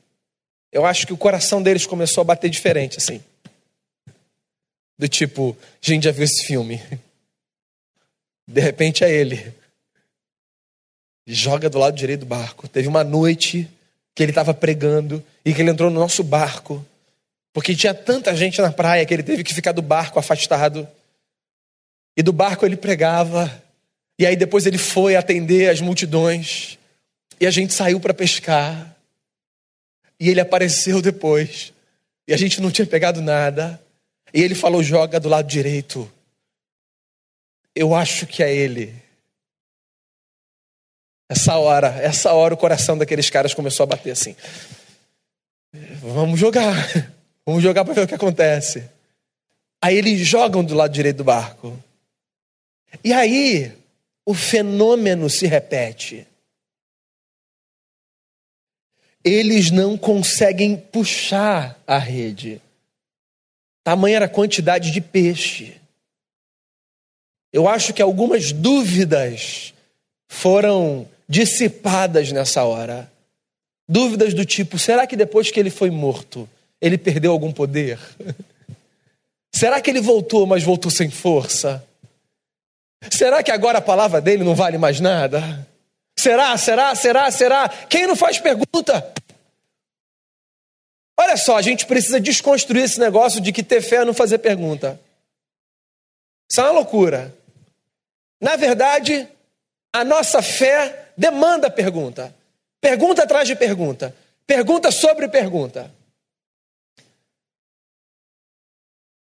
Eu 0.72 0.84
acho 0.84 1.06
que 1.06 1.12
o 1.12 1.16
coração 1.18 1.62
deles 1.62 1.86
começou 1.86 2.20
a 2.20 2.24
bater 2.24 2.50
diferente, 2.50 2.98
assim. 2.98 3.22
Do 4.98 5.08
tipo, 5.08 5.56
gente 5.80 6.04
já 6.04 6.10
viu 6.10 6.24
esse 6.24 6.44
filme. 6.44 6.82
De 8.46 8.60
repente 8.60 9.04
é 9.04 9.10
ele. 9.10 9.54
Joga 11.26 11.68
do 11.68 11.78
lado 11.78 11.96
direito 11.96 12.20
do 12.20 12.26
barco. 12.26 12.66
Teve 12.66 12.88
uma 12.88 13.04
noite 13.04 13.68
que 14.18 14.22
ele 14.24 14.32
estava 14.32 14.52
pregando 14.52 15.24
e 15.44 15.54
que 15.54 15.62
ele 15.62 15.70
entrou 15.70 15.88
no 15.88 16.00
nosso 16.00 16.24
barco. 16.24 16.84
Porque 17.52 17.72
tinha 17.76 17.94
tanta 17.94 18.34
gente 18.34 18.60
na 18.60 18.72
praia 18.72 19.06
que 19.06 19.14
ele 19.14 19.22
teve 19.22 19.44
que 19.44 19.54
ficar 19.54 19.70
do 19.70 19.80
barco 19.80 20.18
afastado. 20.18 20.88
E 22.16 22.22
do 22.24 22.32
barco 22.32 22.66
ele 22.66 22.76
pregava. 22.76 23.62
E 24.18 24.26
aí 24.26 24.34
depois 24.34 24.66
ele 24.66 24.76
foi 24.76 25.14
atender 25.14 25.70
as 25.70 25.80
multidões. 25.80 26.80
E 27.40 27.46
a 27.46 27.50
gente 27.52 27.72
saiu 27.72 28.00
para 28.00 28.12
pescar. 28.12 28.92
E 30.18 30.28
ele 30.28 30.40
apareceu 30.40 31.00
depois. 31.00 31.72
E 32.26 32.34
a 32.34 32.36
gente 32.36 32.60
não 32.60 32.72
tinha 32.72 32.88
pegado 32.88 33.22
nada. 33.22 33.80
E 34.34 34.42
ele 34.42 34.56
falou: 34.56 34.82
joga 34.82 35.20
do 35.20 35.28
lado 35.28 35.46
direito. 35.46 36.10
Eu 37.72 37.94
acho 37.94 38.26
que 38.26 38.42
é 38.42 38.52
ele. 38.52 39.00
Essa 41.28 41.56
hora, 41.56 41.88
essa 41.88 42.32
hora 42.32 42.54
o 42.54 42.56
coração 42.56 42.96
daqueles 42.96 43.28
caras 43.28 43.52
começou 43.52 43.84
a 43.84 43.86
bater 43.86 44.12
assim. 44.12 44.34
Vamos 46.00 46.40
jogar. 46.40 46.74
Vamos 47.44 47.62
jogar 47.62 47.84
para 47.84 47.94
ver 47.94 48.02
o 48.02 48.08
que 48.08 48.14
acontece. 48.14 48.88
Aí 49.80 49.96
eles 49.96 50.26
jogam 50.26 50.64
do 50.64 50.74
lado 50.74 50.92
direito 50.92 51.18
do 51.18 51.24
barco. 51.24 51.78
E 53.04 53.12
aí 53.12 53.72
o 54.24 54.34
fenômeno 54.34 55.30
se 55.30 55.46
repete. 55.46 56.26
Eles 59.24 59.70
não 59.70 59.96
conseguem 59.96 60.76
puxar 60.76 61.78
a 61.86 61.98
rede. 61.98 62.60
Tamanha 63.84 64.16
era 64.16 64.24
a 64.26 64.30
quantidade 64.30 64.90
de 64.90 65.00
peixe. 65.00 65.78
Eu 67.52 67.68
acho 67.68 67.94
que 67.94 68.02
algumas 68.02 68.52
dúvidas 68.52 69.72
foram 70.28 71.08
dissipadas 71.28 72.32
nessa 72.32 72.64
hora. 72.64 73.10
Dúvidas 73.88 74.34
do 74.34 74.44
tipo: 74.44 74.78
será 74.78 75.06
que 75.06 75.16
depois 75.16 75.50
que 75.50 75.60
ele 75.60 75.70
foi 75.70 75.90
morto, 75.90 76.48
ele 76.80 76.96
perdeu 76.96 77.32
algum 77.32 77.52
poder? 77.52 77.98
será 79.54 79.80
que 79.80 79.90
ele 79.90 80.00
voltou, 80.00 80.46
mas 80.46 80.62
voltou 80.62 80.90
sem 80.90 81.10
força? 81.10 81.84
Será 83.10 83.42
que 83.42 83.50
agora 83.50 83.78
a 83.78 83.82
palavra 83.82 84.20
dele 84.20 84.42
não 84.42 84.54
vale 84.54 84.78
mais 84.78 85.00
nada? 85.00 85.66
Será, 86.18 86.56
será, 86.56 86.94
será, 86.94 87.30
será? 87.30 87.68
Quem 87.68 88.06
não 88.06 88.16
faz 88.16 88.38
pergunta? 88.38 89.12
Olha 91.16 91.36
só, 91.36 91.56
a 91.56 91.62
gente 91.62 91.86
precisa 91.86 92.20
desconstruir 92.20 92.84
esse 92.84 92.98
negócio 92.98 93.40
de 93.40 93.52
que 93.52 93.62
ter 93.62 93.80
fé 93.80 93.96
é 93.96 94.04
não 94.04 94.14
fazer 94.14 94.38
pergunta. 94.38 95.00
Isso 96.50 96.60
é 96.60 96.64
uma 96.64 96.72
loucura. 96.72 97.34
Na 98.40 98.56
verdade, 98.56 99.28
a 99.92 100.04
nossa 100.04 100.42
fé 100.42 101.10
demanda 101.16 101.70
pergunta. 101.70 102.34
Pergunta 102.80 103.24
atrás 103.24 103.48
de 103.48 103.56
pergunta. 103.56 104.14
Pergunta 104.46 104.90
sobre 104.90 105.28
pergunta. 105.28 105.92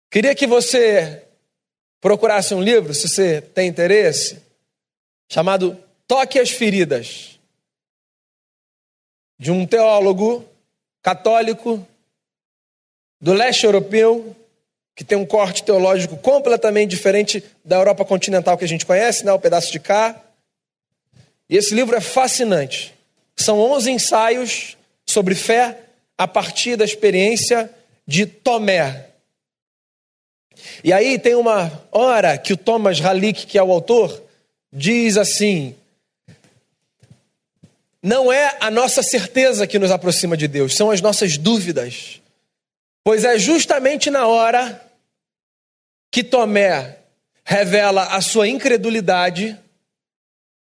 Queria 0.09 0.33
que 0.33 0.47
você 0.47 1.23
procurasse 1.99 2.53
um 2.53 2.61
livro, 2.61 2.93
se 2.93 3.09
você 3.09 3.41
tem 3.41 3.67
interesse, 3.67 4.41
chamado 5.29 5.77
Toque 6.07 6.39
as 6.39 6.49
Feridas, 6.49 7.37
de 9.37 9.51
um 9.51 9.65
teólogo 9.67 10.47
católico 11.01 11.85
do 13.19 13.33
leste 13.33 13.65
europeu, 13.65 14.35
que 14.95 15.03
tem 15.03 15.17
um 15.17 15.25
corte 15.25 15.63
teológico 15.63 16.17
completamente 16.17 16.89
diferente 16.89 17.43
da 17.63 17.75
Europa 17.75 18.05
continental 18.05 18.57
que 18.57 18.65
a 18.65 18.67
gente 18.67 18.85
conhece, 18.85 19.25
né, 19.25 19.31
o 19.31 19.39
pedaço 19.39 19.71
de 19.71 19.79
cá. 19.79 20.23
E 21.49 21.55
esse 21.57 21.73
livro 21.73 21.95
é 21.95 22.01
fascinante. 22.01 22.93
São 23.35 23.59
11 23.59 23.91
ensaios 23.91 24.77
sobre 25.05 25.35
fé 25.35 25.79
a 26.17 26.27
partir 26.27 26.75
da 26.75 26.83
experiência 26.83 27.69
de 28.05 28.25
Tomé. 28.25 29.07
E 30.83 30.91
aí 30.91 31.19
tem 31.19 31.35
uma 31.35 31.71
hora 31.91 32.37
que 32.37 32.53
o 32.53 32.57
Thomas 32.57 32.99
Halick, 32.99 33.45
que 33.45 33.57
é 33.57 33.63
o 33.63 33.71
autor, 33.71 34.23
diz 34.73 35.17
assim: 35.17 35.75
não 38.01 38.31
é 38.31 38.57
a 38.59 38.71
nossa 38.71 39.03
certeza 39.03 39.67
que 39.67 39.79
nos 39.79 39.91
aproxima 39.91 40.37
de 40.37 40.47
Deus, 40.47 40.75
são 40.75 40.89
as 40.89 41.01
nossas 41.01 41.37
dúvidas. 41.37 42.21
Pois 43.03 43.23
é 43.23 43.37
justamente 43.37 44.09
na 44.09 44.27
hora 44.27 44.81
que 46.11 46.23
Tomé 46.23 46.97
revela 47.43 48.03
a 48.15 48.21
sua 48.21 48.47
incredulidade 48.47 49.57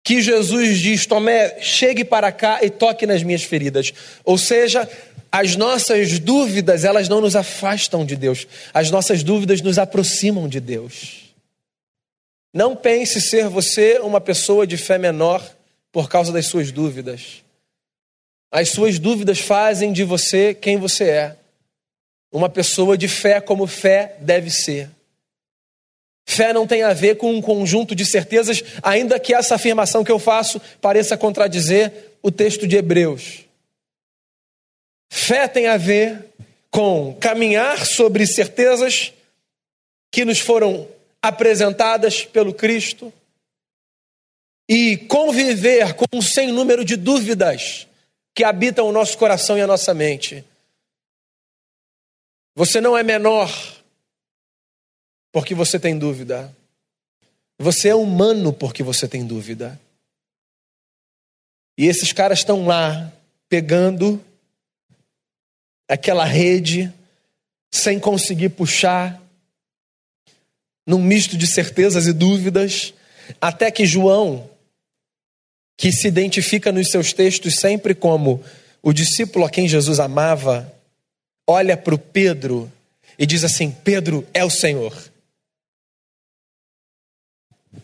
que 0.04 0.20
Jesus 0.20 0.78
diz: 0.78 1.06
Tomé, 1.06 1.58
chegue 1.60 2.04
para 2.04 2.30
cá 2.30 2.60
e 2.62 2.68
toque 2.68 3.06
nas 3.06 3.22
minhas 3.22 3.42
feridas. 3.42 3.92
Ou 4.22 4.36
seja, 4.36 4.88
as 5.32 5.56
nossas 5.56 6.20
dúvidas, 6.20 6.84
elas 6.84 7.08
não 7.08 7.22
nos 7.22 7.34
afastam 7.34 8.04
de 8.04 8.14
Deus, 8.14 8.46
as 8.72 8.90
nossas 8.90 9.22
dúvidas 9.22 9.62
nos 9.62 9.78
aproximam 9.78 10.46
de 10.46 10.60
Deus. 10.60 11.24
Não 12.52 12.76
pense 12.76 13.20
ser 13.20 13.48
você 13.48 13.98
uma 13.98 14.20
pessoa 14.20 14.64
de 14.64 14.76
fé 14.76 14.96
menor 14.98 15.44
por 15.90 16.08
causa 16.08 16.30
das 16.30 16.46
suas 16.46 16.70
dúvidas. 16.70 17.42
As 18.52 18.68
suas 18.68 19.00
dúvidas 19.00 19.40
fazem 19.40 19.92
de 19.92 20.04
você 20.04 20.54
quem 20.54 20.76
você 20.76 21.04
é. 21.04 21.36
Uma 22.30 22.48
pessoa 22.48 22.96
de 22.96 23.08
fé 23.08 23.40
como 23.40 23.66
fé 23.66 24.16
deve 24.20 24.50
ser. 24.50 24.88
Fé 26.26 26.52
não 26.52 26.66
tem 26.66 26.82
a 26.82 26.92
ver 26.92 27.16
com 27.16 27.32
um 27.34 27.42
conjunto 27.42 27.94
de 27.94 28.04
certezas, 28.06 28.62
ainda 28.82 29.20
que 29.20 29.34
essa 29.34 29.54
afirmação 29.54 30.02
que 30.02 30.10
eu 30.10 30.18
faço 30.18 30.60
pareça 30.80 31.16
contradizer 31.16 31.92
o 32.22 32.30
texto 32.30 32.66
de 32.66 32.76
Hebreus. 32.76 33.44
Fé 35.12 35.46
tem 35.46 35.66
a 35.66 35.76
ver 35.76 36.24
com 36.70 37.14
caminhar 37.20 37.84
sobre 37.86 38.26
certezas 38.26 39.12
que 40.10 40.24
nos 40.24 40.40
foram 40.40 40.88
apresentadas 41.22 42.24
pelo 42.24 42.52
Cristo 42.52 43.12
e 44.68 44.96
conviver 44.96 45.94
com 45.94 46.04
um 46.12 46.22
sem 46.22 46.48
número 46.48 46.84
de 46.84 46.96
dúvidas 46.96 47.86
que 48.34 48.42
habitam 48.42 48.88
o 48.88 48.92
nosso 48.92 49.16
coração 49.16 49.56
e 49.56 49.60
a 49.60 49.66
nossa 49.66 49.94
mente. 49.94 50.44
Você 52.56 52.80
não 52.80 52.96
é 52.96 53.02
menor 53.02 53.50
porque 55.34 55.52
você 55.52 55.80
tem 55.80 55.98
dúvida. 55.98 56.56
Você 57.58 57.88
é 57.88 57.94
humano 57.94 58.52
porque 58.52 58.84
você 58.84 59.08
tem 59.08 59.26
dúvida. 59.26 59.80
E 61.76 61.86
esses 61.86 62.12
caras 62.12 62.38
estão 62.38 62.66
lá 62.66 63.12
pegando 63.48 64.24
aquela 65.88 66.24
rede 66.24 66.92
sem 67.72 67.98
conseguir 67.98 68.50
puxar, 68.50 69.20
num 70.86 71.02
misto 71.02 71.36
de 71.36 71.48
certezas 71.48 72.06
e 72.06 72.12
dúvidas, 72.12 72.94
até 73.40 73.72
que 73.72 73.84
João, 73.84 74.48
que 75.76 75.90
se 75.90 76.06
identifica 76.06 76.70
nos 76.70 76.90
seus 76.90 77.12
textos 77.12 77.56
sempre 77.56 77.92
como 77.92 78.40
o 78.80 78.92
discípulo 78.92 79.44
a 79.44 79.50
quem 79.50 79.66
Jesus 79.66 79.98
amava, 79.98 80.72
olha 81.44 81.76
para 81.76 81.96
o 81.96 81.98
Pedro 81.98 82.70
e 83.18 83.26
diz 83.26 83.42
assim: 83.42 83.72
Pedro 83.72 84.24
é 84.32 84.44
o 84.44 84.50
Senhor. 84.50 85.12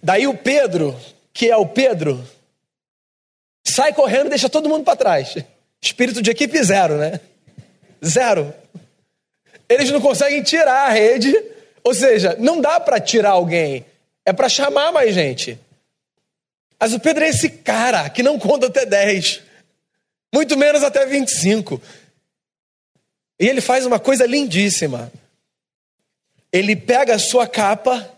Daí 0.03 0.27
o 0.27 0.37
Pedro, 0.37 0.99
que 1.33 1.51
é 1.51 1.57
o 1.57 1.67
Pedro, 1.67 2.23
sai 3.67 3.93
correndo 3.93 4.27
e 4.27 4.31
deixa 4.31 4.49
todo 4.49 4.69
mundo 4.69 4.85
para 4.85 4.97
trás. 4.97 5.37
Espírito 5.81 6.23
de 6.23 6.31
equipe 6.31 6.63
zero, 6.63 6.97
né? 6.97 7.21
Zero. 8.05 8.53
Eles 9.69 9.91
não 9.91 10.01
conseguem 10.01 10.43
tirar 10.43 10.87
a 10.87 10.91
rede, 10.91 11.35
Ou 11.83 11.95
seja, 11.95 12.37
não 12.39 12.61
dá 12.61 12.79
para 12.79 13.01
tirar 13.01 13.31
alguém, 13.31 13.85
é 14.25 14.33
para 14.33 14.49
chamar 14.49 14.93
mais 14.93 15.15
gente. 15.15 15.59
Mas 16.79 16.93
o 16.93 17.01
Pedro 17.01 17.25
é 17.25 17.29
esse 17.29 17.49
cara 17.49 18.09
que 18.09 18.23
não 18.23 18.39
conta 18.39 18.67
até 18.67 18.87
10, 18.87 19.43
muito 20.33 20.57
menos 20.57 20.83
até 20.83 21.05
25. 21.07 21.81
E 23.39 23.49
ele 23.49 23.61
faz 23.61 23.87
uma 23.87 23.99
coisa 23.99 24.27
lindíssima. 24.27 25.11
Ele 26.53 26.75
pega 26.75 27.15
a 27.15 27.19
sua 27.19 27.47
capa, 27.47 28.09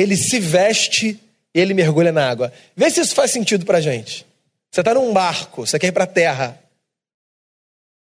ele 0.00 0.16
se 0.16 0.38
veste 0.40 1.20
e 1.54 1.60
ele 1.60 1.74
mergulha 1.74 2.12
na 2.12 2.28
água. 2.28 2.52
Vê 2.76 2.90
se 2.90 3.00
isso 3.00 3.14
faz 3.14 3.30
sentido 3.30 3.64
para 3.66 3.80
gente. 3.80 4.26
Você 4.70 4.80
está 4.80 4.94
num 4.94 5.12
barco, 5.12 5.66
você 5.66 5.78
quer 5.78 5.88
ir 5.88 5.92
para 5.92 6.04
a 6.04 6.08
terra. 6.08 6.58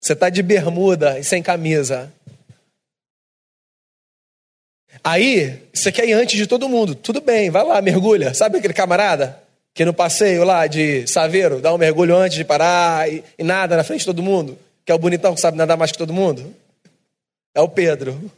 Você 0.01 0.13
está 0.13 0.29
de 0.29 0.43
bermuda 0.43 1.17
e 1.17 1.23
sem 1.23 1.41
camisa. 1.41 2.11
Aí, 5.03 5.61
você 5.73 5.91
quer 5.91 6.07
ir 6.07 6.13
antes 6.13 6.37
de 6.37 6.45
todo 6.45 6.69
mundo. 6.69 6.93
Tudo 6.93 7.21
bem, 7.21 7.49
vai 7.49 7.65
lá, 7.65 7.81
mergulha. 7.81 8.33
Sabe 8.33 8.57
aquele 8.57 8.73
camarada 8.73 9.41
que 9.73 9.83
no 9.83 9.93
passeio 9.93 10.43
lá 10.43 10.67
de 10.67 11.07
Saveiro 11.07 11.59
dá 11.59 11.73
um 11.73 11.77
mergulho 11.77 12.15
antes 12.15 12.37
de 12.37 12.45
parar 12.45 13.11
e, 13.11 13.23
e 13.37 13.43
nada 13.43 13.75
na 13.75 13.83
frente 13.83 14.01
de 14.01 14.05
todo 14.05 14.21
mundo? 14.21 14.57
Que 14.85 14.91
é 14.91 14.95
o 14.95 14.99
bonitão 14.99 15.33
que 15.33 15.41
sabe 15.41 15.57
nadar 15.57 15.77
mais 15.77 15.91
que 15.91 15.97
todo 15.97 16.13
mundo? 16.13 16.53
É 17.55 17.61
o 17.61 17.67
Pedro. 17.67 18.31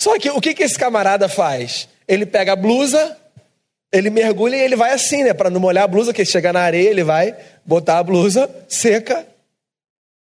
Só 0.00 0.18
que 0.18 0.30
o 0.30 0.40
que, 0.40 0.54
que 0.54 0.62
esse 0.62 0.78
camarada 0.78 1.28
faz? 1.28 1.88
Ele 2.10 2.26
pega 2.26 2.54
a 2.54 2.56
blusa, 2.56 3.16
ele 3.92 4.10
mergulha 4.10 4.56
e 4.56 4.60
ele 4.60 4.74
vai 4.74 4.90
assim, 4.90 5.22
né? 5.22 5.32
Para 5.32 5.48
não 5.48 5.60
molhar 5.60 5.84
a 5.84 5.86
blusa, 5.86 6.12
que 6.12 6.24
chega 6.24 6.52
na 6.52 6.60
areia, 6.60 6.90
ele 6.90 7.04
vai 7.04 7.36
botar 7.64 7.98
a 7.98 8.02
blusa 8.02 8.50
seca 8.68 9.24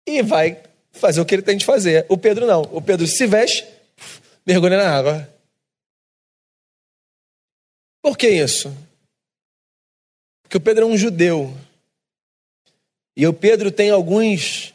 e 0.06 0.20
vai 0.20 0.60
fazer 0.92 1.18
o 1.18 1.24
que 1.24 1.34
ele 1.34 1.40
tem 1.40 1.56
de 1.56 1.64
fazer. 1.64 2.04
O 2.06 2.18
Pedro 2.18 2.46
não. 2.46 2.60
O 2.72 2.82
Pedro 2.82 3.06
se 3.06 3.26
veste, 3.26 3.66
mergulha 4.46 4.76
na 4.76 4.94
água. 4.94 5.26
Por 8.02 8.18
que 8.18 8.28
isso? 8.28 8.70
Porque 10.42 10.58
o 10.58 10.60
Pedro 10.60 10.84
é 10.84 10.86
um 10.88 10.96
judeu. 10.96 11.56
E 13.16 13.26
o 13.26 13.32
Pedro 13.32 13.70
tem 13.70 13.88
alguns 13.88 14.74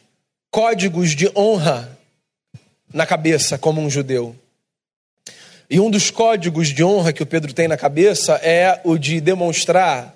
códigos 0.49 1.11
de 1.11 1.31
honra 1.37 1.95
na 2.91 3.05
cabeça 3.05 3.55
como 3.55 3.79
um 3.79 3.89
judeu. 3.89 4.35
E 5.73 5.79
um 5.79 5.89
dos 5.89 6.11
códigos 6.11 6.67
de 6.67 6.83
honra 6.83 7.11
que 7.11 7.23
o 7.23 7.25
Pedro 7.25 7.51
tem 7.51 7.67
na 7.67 7.75
cabeça 7.75 8.33
é 8.43 8.79
o 8.83 8.95
de 8.95 9.19
demonstrar 9.19 10.15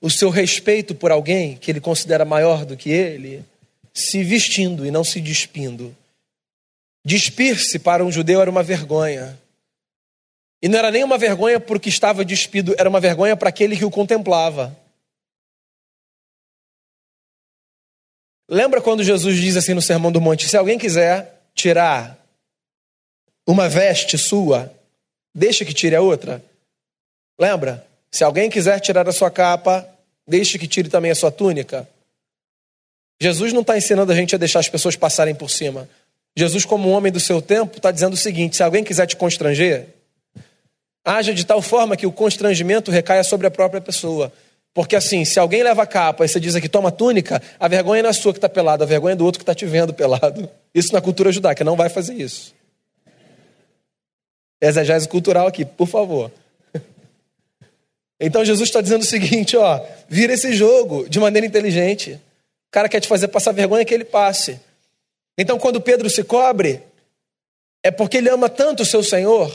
o 0.00 0.08
seu 0.08 0.30
respeito 0.30 0.94
por 0.94 1.10
alguém 1.10 1.54
que 1.54 1.70
ele 1.70 1.82
considera 1.82 2.24
maior 2.24 2.64
do 2.64 2.78
que 2.78 2.88
ele, 2.88 3.44
se 3.92 4.24
vestindo 4.24 4.86
e 4.86 4.90
não 4.90 5.04
se 5.04 5.20
despindo. 5.20 5.94
Despir-se 7.04 7.78
para 7.78 8.02
um 8.02 8.10
judeu 8.10 8.40
era 8.40 8.50
uma 8.50 8.62
vergonha. 8.62 9.38
E 10.62 10.66
não 10.66 10.78
era 10.78 10.90
nem 10.90 11.04
uma 11.04 11.18
vergonha 11.18 11.60
porque 11.60 11.90
estava 11.90 12.24
despido, 12.24 12.74
era 12.78 12.88
uma 12.88 12.98
vergonha 12.98 13.36
para 13.36 13.50
aquele 13.50 13.76
que 13.76 13.84
o 13.84 13.90
contemplava. 13.90 14.74
Lembra 18.48 18.80
quando 18.80 19.04
Jesus 19.04 19.36
diz 19.36 19.58
assim 19.58 19.74
no 19.74 19.82
Sermão 19.82 20.10
do 20.10 20.22
Monte: 20.22 20.48
se 20.48 20.56
alguém 20.56 20.78
quiser 20.78 21.38
tirar 21.54 22.18
uma 23.46 23.68
veste 23.68 24.16
sua, 24.16 24.74
deixa 25.36 25.64
que 25.64 25.74
tire 25.74 25.94
a 25.94 26.00
outra? 26.00 26.42
Lembra? 27.38 27.86
Se 28.10 28.24
alguém 28.24 28.48
quiser 28.48 28.80
tirar 28.80 29.06
a 29.06 29.12
sua 29.12 29.30
capa, 29.30 29.86
deixe 30.26 30.58
que 30.58 30.66
tire 30.66 30.88
também 30.88 31.10
a 31.10 31.14
sua 31.14 31.30
túnica. 31.30 31.86
Jesus 33.20 33.52
não 33.52 33.60
está 33.60 33.76
ensinando 33.76 34.10
a 34.10 34.14
gente 34.14 34.34
a 34.34 34.38
deixar 34.38 34.60
as 34.60 34.68
pessoas 34.68 34.96
passarem 34.96 35.34
por 35.34 35.50
cima. 35.50 35.88
Jesus, 36.34 36.64
como 36.64 36.88
homem 36.88 37.12
do 37.12 37.20
seu 37.20 37.42
tempo, 37.42 37.76
está 37.76 37.90
dizendo 37.90 38.14
o 38.14 38.16
seguinte: 38.16 38.56
se 38.56 38.62
alguém 38.62 38.82
quiser 38.82 39.06
te 39.06 39.16
constranger, 39.16 39.86
haja 41.04 41.34
de 41.34 41.44
tal 41.44 41.60
forma 41.60 41.96
que 41.96 42.06
o 42.06 42.12
constrangimento 42.12 42.90
recaia 42.90 43.22
sobre 43.22 43.46
a 43.46 43.50
própria 43.50 43.80
pessoa. 43.80 44.32
Porque 44.72 44.96
assim, 44.96 45.24
se 45.24 45.38
alguém 45.38 45.62
leva 45.62 45.82
a 45.82 45.86
capa 45.86 46.24
e 46.24 46.28
você 46.28 46.38
diz 46.38 46.54
aqui, 46.54 46.68
toma 46.68 46.92
túnica, 46.92 47.42
a 47.58 47.68
vergonha 47.68 48.02
não 48.02 48.10
é 48.10 48.12
sua 48.12 48.32
que 48.32 48.38
está 48.38 48.48
pelado, 48.48 48.82
a 48.82 48.86
vergonha 48.86 49.14
é 49.14 49.16
do 49.16 49.24
outro 49.24 49.38
que 49.38 49.42
está 49.42 49.54
te 49.54 49.64
vendo 49.64 49.94
pelado. 49.94 50.48
Isso 50.74 50.92
na 50.92 51.00
cultura 51.00 51.32
judaica, 51.32 51.64
não 51.64 51.76
vai 51.76 51.88
fazer 51.88 52.12
isso. 52.14 52.54
Exegese 54.60 55.08
cultural 55.08 55.46
aqui, 55.46 55.64
por 55.64 55.86
favor. 55.86 56.30
Então 58.18 58.44
Jesus 58.44 58.68
está 58.68 58.80
dizendo 58.80 59.02
o 59.02 59.06
seguinte, 59.06 59.56
ó, 59.56 59.84
vira 60.08 60.32
esse 60.32 60.54
jogo 60.54 61.08
de 61.08 61.20
maneira 61.20 61.46
inteligente. 61.46 62.12
O 62.12 62.70
cara 62.70 62.88
quer 62.88 63.00
te 63.00 63.08
fazer 63.08 63.28
passar 63.28 63.52
vergonha 63.52 63.84
que 63.84 63.92
ele 63.92 64.04
passe. 64.04 64.58
Então, 65.38 65.58
quando 65.58 65.80
Pedro 65.80 66.08
se 66.08 66.24
cobre, 66.24 66.82
é 67.82 67.90
porque 67.90 68.16
ele 68.16 68.28
ama 68.28 68.48
tanto 68.48 68.82
o 68.82 68.86
seu 68.86 69.02
Senhor 69.02 69.52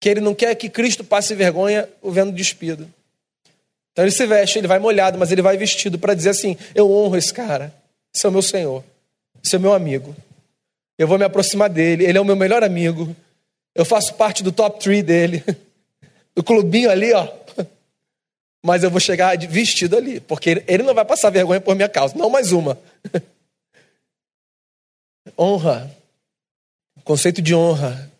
que 0.00 0.08
ele 0.08 0.20
não 0.20 0.34
quer 0.34 0.54
que 0.54 0.68
Cristo 0.68 1.02
passe 1.02 1.34
vergonha 1.34 1.88
o 2.00 2.10
vendo 2.10 2.32
despido. 2.32 2.88
Então 3.92 4.04
ele 4.04 4.12
se 4.12 4.26
veste, 4.26 4.58
ele 4.58 4.68
vai 4.68 4.78
molhado, 4.78 5.18
mas 5.18 5.32
ele 5.32 5.42
vai 5.42 5.56
vestido 5.56 5.98
para 5.98 6.14
dizer 6.14 6.30
assim: 6.30 6.56
Eu 6.74 6.90
honro 6.90 7.16
esse 7.16 7.32
cara, 7.32 7.74
esse 8.14 8.24
é 8.24 8.28
o 8.28 8.32
meu 8.32 8.42
Senhor, 8.42 8.84
esse 9.42 9.54
é 9.54 9.58
o 9.58 9.60
meu 9.60 9.72
amigo. 9.72 10.14
Eu 10.98 11.08
vou 11.08 11.18
me 11.18 11.24
aproximar 11.24 11.68
dele, 11.68 12.04
ele 12.04 12.16
é 12.16 12.20
o 12.20 12.24
meu 12.24 12.36
melhor 12.36 12.62
amigo. 12.62 13.16
Eu 13.76 13.84
faço 13.84 14.14
parte 14.14 14.42
do 14.42 14.50
top 14.50 14.80
3 14.80 15.04
dele, 15.04 15.44
do 16.34 16.42
clubinho 16.42 16.90
ali, 16.90 17.12
ó. 17.12 17.28
Mas 18.64 18.82
eu 18.82 18.90
vou 18.90 18.98
chegar 18.98 19.36
vestido 19.38 19.96
ali, 19.96 20.18
porque 20.18 20.64
ele 20.66 20.82
não 20.82 20.94
vai 20.94 21.04
passar 21.04 21.30
vergonha 21.30 21.60
por 21.60 21.76
minha 21.76 21.88
causa, 21.88 22.16
não 22.16 22.30
mais 22.30 22.50
uma. 22.52 22.78
honra, 25.38 25.90
o 26.96 27.02
conceito 27.02 27.42
de 27.42 27.54
honra, 27.54 28.10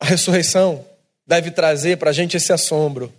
a 0.00 0.06
ressurreição 0.06 0.84
deve 1.26 1.50
trazer 1.50 1.98
para 1.98 2.10
a 2.10 2.12
gente 2.12 2.36
esse 2.36 2.52
assombro, 2.52 3.12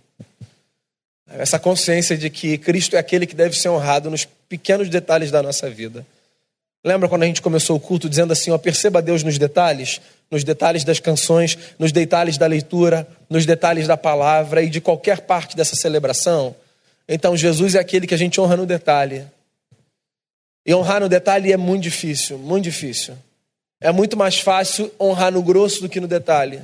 essa 1.28 1.58
consciência 1.58 2.18
de 2.18 2.28
que 2.28 2.58
Cristo 2.58 2.96
é 2.96 2.98
aquele 2.98 3.26
que 3.26 3.34
deve 3.34 3.56
ser 3.56 3.68
honrado 3.68 4.10
nos 4.10 4.24
pequenos 4.48 4.88
detalhes 4.88 5.30
da 5.30 5.42
nossa 5.42 5.70
vida. 5.70 6.04
Lembra 6.82 7.08
quando 7.08 7.24
a 7.24 7.26
gente 7.26 7.42
começou 7.42 7.76
o 7.76 7.80
culto 7.80 8.08
dizendo 8.08 8.32
assim: 8.32 8.50
ó, 8.50 8.58
perceba 8.58 9.02
Deus 9.02 9.22
nos 9.22 9.36
detalhes, 9.36 10.00
nos 10.30 10.42
detalhes 10.42 10.82
das 10.82 10.98
canções, 10.98 11.58
nos 11.78 11.92
detalhes 11.92 12.38
da 12.38 12.46
leitura, 12.46 13.06
nos 13.28 13.44
detalhes 13.44 13.86
da 13.86 13.96
palavra 13.96 14.62
e 14.62 14.70
de 14.70 14.80
qualquer 14.80 15.20
parte 15.22 15.56
dessa 15.56 15.76
celebração? 15.76 16.54
Então, 17.06 17.36
Jesus 17.36 17.74
é 17.74 17.78
aquele 17.78 18.06
que 18.06 18.14
a 18.14 18.18
gente 18.18 18.40
honra 18.40 18.56
no 18.56 18.64
detalhe. 18.64 19.26
E 20.64 20.74
honrar 20.74 21.00
no 21.00 21.08
detalhe 21.08 21.52
é 21.52 21.56
muito 21.56 21.82
difícil, 21.82 22.38
muito 22.38 22.64
difícil. 22.64 23.16
É 23.80 23.90
muito 23.90 24.16
mais 24.16 24.38
fácil 24.38 24.92
honrar 25.00 25.32
no 25.32 25.42
grosso 25.42 25.80
do 25.80 25.88
que 25.88 26.00
no 26.00 26.06
detalhe. 26.06 26.62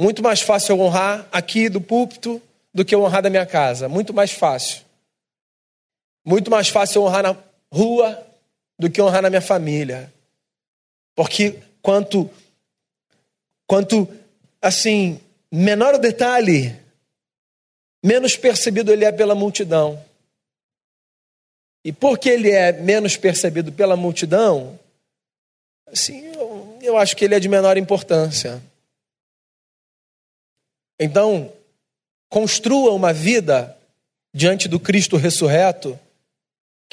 Muito 0.00 0.22
mais 0.22 0.40
fácil 0.40 0.74
eu 0.74 0.80
honrar 0.80 1.28
aqui 1.30 1.68
do 1.68 1.80
púlpito 1.80 2.40
do 2.72 2.84
que 2.84 2.94
eu 2.94 3.02
honrar 3.02 3.22
da 3.22 3.30
minha 3.30 3.44
casa. 3.44 3.88
Muito 3.88 4.14
mais 4.14 4.32
fácil. 4.32 4.80
Muito 6.24 6.50
mais 6.50 6.68
fácil 6.68 7.00
eu 7.00 7.06
honrar 7.06 7.22
na 7.22 7.36
rua 7.72 8.31
do 8.82 8.90
que 8.90 9.00
honrar 9.00 9.22
na 9.22 9.30
minha 9.30 9.40
família. 9.40 10.12
Porque 11.14 11.62
quanto 11.80 12.28
quanto 13.64 14.08
assim, 14.60 15.20
menor 15.50 15.94
o 15.94 15.98
detalhe, 15.98 16.76
menos 18.04 18.36
percebido 18.36 18.92
ele 18.92 19.04
é 19.04 19.12
pela 19.12 19.36
multidão. 19.36 20.04
E 21.84 21.92
porque 21.92 22.28
ele 22.28 22.50
é 22.50 22.72
menos 22.72 23.16
percebido 23.16 23.72
pela 23.72 23.96
multidão, 23.96 24.78
assim, 25.86 26.20
eu, 26.34 26.78
eu 26.82 26.96
acho 26.96 27.16
que 27.16 27.24
ele 27.24 27.34
é 27.34 27.40
de 27.40 27.48
menor 27.48 27.76
importância. 27.76 28.60
Então, 30.98 31.52
construa 32.28 32.92
uma 32.92 33.12
vida 33.12 33.76
diante 34.34 34.68
do 34.68 34.78
Cristo 34.78 35.16
ressurreto 35.16 35.98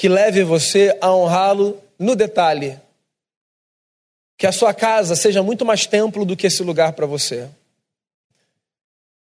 que 0.00 0.08
leve 0.08 0.42
você 0.42 0.96
a 0.98 1.14
honrá-lo 1.14 1.78
no 1.98 2.16
detalhe. 2.16 2.80
Que 4.38 4.46
a 4.46 4.52
sua 4.52 4.72
casa 4.72 5.14
seja 5.14 5.42
muito 5.42 5.62
mais 5.62 5.84
templo 5.84 6.24
do 6.24 6.34
que 6.34 6.46
esse 6.46 6.62
lugar 6.62 6.94
para 6.94 7.04
você. 7.04 7.50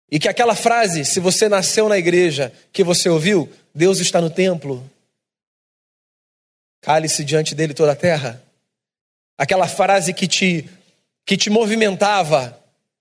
E 0.10 0.18
que 0.18 0.30
aquela 0.30 0.56
frase, 0.56 1.04
se 1.04 1.20
você 1.20 1.50
nasceu 1.50 1.90
na 1.90 1.98
igreja, 1.98 2.54
que 2.72 2.86
você 2.86 3.10
ouviu, 3.10 3.52
Deus 3.76 4.00
está 4.00 4.22
no 4.22 4.30
templo, 4.30 4.90
Cale-se 6.80 7.26
diante 7.26 7.54
dele 7.54 7.74
toda 7.74 7.92
a 7.92 7.96
terra. 7.96 8.42
Aquela 9.38 9.68
frase 9.68 10.14
que 10.14 10.26
te, 10.26 10.70
que 11.26 11.36
te 11.36 11.50
movimentava 11.50 12.58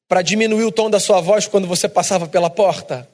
para 0.09 0.23
diminuir 0.23 0.65
o 0.65 0.73
tom 0.73 0.91
da 0.91 0.99
sua 0.99 1.21
voz 1.21 1.47
quando 1.47 1.69
você 1.69 1.89
passava 1.89 2.27
pela 2.27 2.51
porta. 2.51 3.09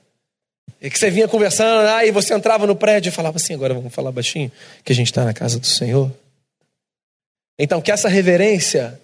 E 0.80 0.90
que 0.90 0.98
você 0.98 1.10
vinha 1.10 1.26
conversando, 1.26 1.88
aí 1.88 2.10
ah, 2.10 2.12
você 2.12 2.34
entrava 2.34 2.66
no 2.66 2.76
prédio 2.76 3.08
e 3.08 3.12
falava 3.12 3.36
assim: 3.36 3.54
agora 3.54 3.74
vamos 3.74 3.94
falar 3.94 4.12
baixinho, 4.12 4.52
que 4.84 4.92
a 4.92 4.94
gente 4.94 5.08
está 5.08 5.24
na 5.24 5.32
casa 5.32 5.58
do 5.58 5.66
Senhor. 5.66 6.12
Então, 7.58 7.80
que 7.80 7.90
essa 7.90 8.08
reverência 8.08 9.00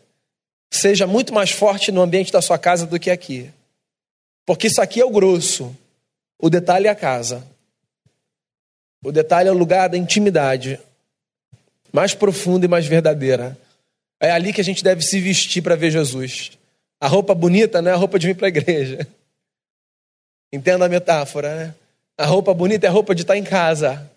seja 0.70 1.06
muito 1.06 1.32
mais 1.32 1.50
forte 1.50 1.90
no 1.90 2.02
ambiente 2.02 2.32
da 2.32 2.42
sua 2.42 2.58
casa 2.58 2.86
do 2.86 2.98
que 3.00 3.10
aqui. 3.10 3.50
Porque 4.44 4.66
isso 4.66 4.80
aqui 4.80 5.00
é 5.00 5.04
o 5.04 5.10
grosso, 5.10 5.74
o 6.38 6.50
detalhe 6.50 6.86
é 6.86 6.90
a 6.90 6.94
casa. 6.94 7.46
O 9.04 9.10
detalhe 9.10 9.48
é 9.48 9.52
o 9.52 9.56
lugar 9.56 9.88
da 9.88 9.98
intimidade, 9.98 10.78
mais 11.92 12.14
profunda 12.14 12.66
e 12.66 12.68
mais 12.68 12.86
verdadeira. 12.86 13.58
É 14.20 14.30
ali 14.30 14.52
que 14.52 14.60
a 14.60 14.64
gente 14.64 14.84
deve 14.84 15.02
se 15.02 15.18
vestir 15.18 15.62
para 15.62 15.74
ver 15.74 15.90
Jesus. 15.90 16.52
A 17.00 17.08
roupa 17.08 17.34
bonita 17.34 17.82
não 17.82 17.90
é 17.90 17.94
a 17.94 17.96
roupa 17.96 18.18
de 18.18 18.28
vir 18.28 18.36
para 18.36 18.46
a 18.46 18.48
igreja. 18.48 19.06
Entenda 20.52 20.84
a 20.84 20.88
metáfora, 20.88 21.56
né? 21.56 21.74
A 22.18 22.26
roupa 22.26 22.52
bonita 22.52 22.86
é 22.86 22.88
a 22.88 22.92
roupa 22.92 23.14
de 23.14 23.22
estar 23.22 23.36
em 23.36 23.42
casa, 23.42 24.10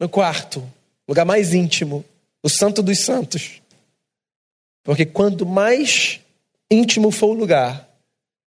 no 0.00 0.08
quarto, 0.08 0.66
lugar 1.06 1.24
mais 1.24 1.52
íntimo, 1.52 2.04
o 2.42 2.48
santo 2.48 2.82
dos 2.82 2.98
santos. 3.00 3.60
Porque 4.82 5.04
quanto 5.04 5.44
mais 5.44 6.20
íntimo 6.70 7.10
for 7.10 7.28
o 7.28 7.34
lugar, 7.34 7.88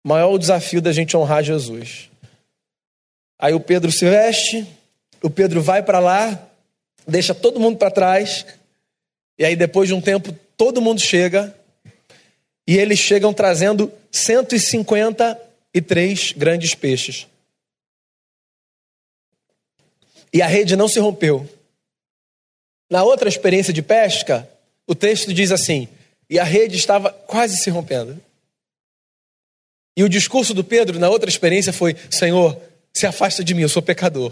maior 0.03 0.31
o 0.31 0.39
desafio 0.39 0.81
da 0.81 0.91
gente 0.91 1.15
honrar 1.15 1.43
Jesus. 1.43 2.09
Aí 3.39 3.53
o 3.53 3.59
Pedro 3.59 3.91
se 3.91 4.09
veste, 4.09 4.67
o 5.21 5.29
Pedro 5.29 5.61
vai 5.61 5.83
para 5.83 5.99
lá, 5.99 6.47
deixa 7.07 7.35
todo 7.35 7.59
mundo 7.59 7.77
para 7.77 7.91
trás, 7.91 8.45
e 9.37 9.45
aí 9.45 9.55
depois 9.55 9.87
de 9.87 9.93
um 9.93 10.01
tempo 10.01 10.35
todo 10.57 10.81
mundo 10.81 10.99
chega, 10.99 11.55
e 12.67 12.77
eles 12.77 12.99
chegam 12.99 13.31
trazendo 13.31 13.91
153 15.81 16.33
grandes 16.33 16.75
peixes. 16.75 17.27
E 20.33 20.41
a 20.41 20.47
rede 20.47 20.75
não 20.75 20.87
se 20.87 20.99
rompeu. 20.99 21.47
Na 22.89 23.03
outra 23.03 23.29
experiência 23.29 23.73
de 23.73 23.81
pesca, 23.81 24.47
o 24.85 24.95
texto 24.95 25.33
diz 25.33 25.51
assim: 25.51 25.87
e 26.29 26.39
a 26.39 26.43
rede 26.43 26.75
estava 26.75 27.11
quase 27.11 27.57
se 27.57 27.69
rompendo. 27.69 28.19
E 29.95 30.03
o 30.03 30.09
discurso 30.09 30.53
do 30.53 30.63
Pedro, 30.63 30.99
na 30.99 31.09
outra 31.09 31.29
experiência, 31.29 31.73
foi: 31.73 31.95
Senhor, 32.09 32.59
se 32.93 33.05
afasta 33.05 33.43
de 33.43 33.53
mim, 33.53 33.61
eu 33.61 33.69
sou 33.69 33.81
pecador. 33.81 34.31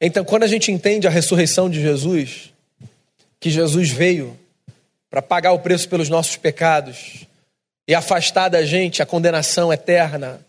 Então, 0.00 0.24
quando 0.24 0.42
a 0.42 0.48
gente 0.48 0.70
entende 0.70 1.06
a 1.06 1.10
ressurreição 1.10 1.70
de 1.70 1.80
Jesus, 1.80 2.52
que 3.40 3.50
Jesus 3.50 3.90
veio 3.90 4.38
para 5.08 5.22
pagar 5.22 5.52
o 5.52 5.58
preço 5.58 5.88
pelos 5.88 6.08
nossos 6.08 6.36
pecados 6.36 7.26
e 7.86 7.94
afastar 7.94 8.48
da 8.48 8.64
gente 8.64 9.02
a 9.02 9.06
condenação 9.06 9.72
eterna 9.72 10.44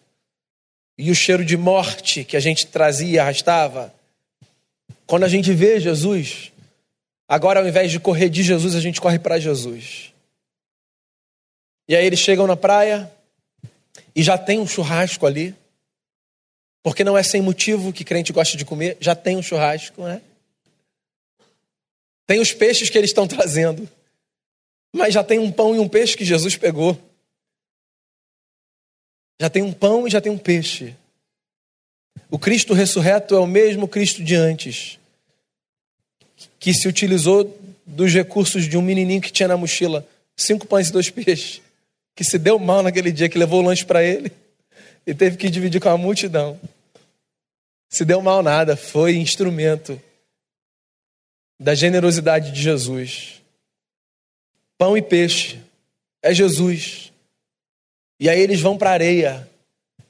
e 0.98 1.12
o 1.12 1.16
cheiro 1.16 1.46
de 1.46 1.56
morte 1.56 2.24
que 2.24 2.36
a 2.36 2.40
gente 2.40 2.66
trazia 2.68 3.16
e 3.16 3.20
arrastava. 3.20 3.94
Quando 5.06 5.24
a 5.24 5.28
gente 5.28 5.54
vê 5.54 5.80
Jesus, 5.80 6.52
agora 7.28 7.60
ao 7.60 7.68
invés 7.68 7.92
de 7.92 8.00
correr 8.00 8.30
de 8.30 8.42
Jesus, 8.42 8.76
a 8.76 8.82
gente 8.82 9.00
corre 9.00 9.20
para 9.20 9.40
Jesus. 9.40 10.12
E 11.88 11.96
aí 11.96 12.06
eles 12.06 12.20
chegam 12.20 12.48
na 12.48 12.58
praia 12.58 13.12
e 14.16 14.24
já 14.24 14.38
tem 14.38 14.60
um 14.60 14.68
churrasco 14.68 15.26
ali. 15.26 15.56
Porque 16.84 17.04
não 17.04 17.18
é 17.18 17.24
sem 17.24 17.42
motivo 17.42 17.94
que 17.94 18.04
crente 18.04 18.34
gosta 18.34 18.58
de 18.58 18.66
comer, 18.66 18.98
já 19.00 19.14
tem 19.14 19.38
um 19.38 19.44
churrasco, 19.44 20.04
né? 20.04 20.22
Tem 22.26 22.40
os 22.40 22.52
peixes 22.52 22.90
que 22.90 22.98
eles 22.98 23.10
estão 23.10 23.28
trazendo. 23.28 23.88
Mas 24.94 25.14
já 25.14 25.24
tem 25.24 25.38
um 25.38 25.52
pão 25.52 25.76
e 25.76 25.80
um 25.80 25.88
peixe 25.88 26.18
que 26.18 26.26
Jesus 26.26 26.56
pegou. 26.58 27.00
Já 29.40 29.50
tem 29.50 29.62
um 29.62 29.72
pão 29.72 30.08
e 30.08 30.10
já 30.10 30.20
tem 30.20 30.32
um 30.32 30.38
peixe. 30.38 30.96
O 32.30 32.40
Cristo 32.40 32.74
ressurreto 32.74 33.36
é 33.36 33.40
o 33.40 33.48
mesmo 33.48 33.88
Cristo 33.88 34.24
de 34.24 34.36
antes, 34.36 35.00
que 36.60 36.74
se 36.74 36.88
utilizou 36.88 37.58
dos 37.86 38.14
recursos 38.14 38.68
de 38.68 38.78
um 38.78 38.82
menininho 38.82 39.22
que 39.22 39.32
tinha 39.32 39.48
na 39.48 39.56
mochila 39.56 40.06
cinco 40.36 40.68
pães 40.68 40.90
e 40.90 40.92
dois 40.92 41.10
peixes, 41.10 41.62
que 42.16 42.24
se 42.24 42.38
deu 42.38 42.60
mal 42.60 42.84
naquele 42.84 43.12
dia, 43.12 43.30
que 43.30 43.38
levou 43.38 43.62
o 43.62 43.66
lanche 43.66 43.86
para 43.86 44.04
ele 44.04 44.32
e 45.06 45.14
teve 45.14 45.38
que 45.38 45.50
dividir 45.50 45.80
com 45.80 45.90
a 45.90 45.98
multidão. 45.98 46.60
Se 47.90 48.04
deu 48.04 48.22
mal 48.22 48.44
nada, 48.44 48.76
foi 48.76 49.16
instrumento 49.16 50.00
da 51.60 51.74
generosidade 51.74 52.52
de 52.52 52.62
Jesus. 52.62 53.42
Pão 54.78 54.98
e 54.98 55.02
peixe 55.02 55.60
é 56.22 56.34
Jesus. 56.34 57.12
E 58.20 58.30
aí 58.30 58.40
eles 58.40 58.62
vão 58.62 58.78
para 58.78 58.90
a 58.90 58.94
areia 58.94 59.50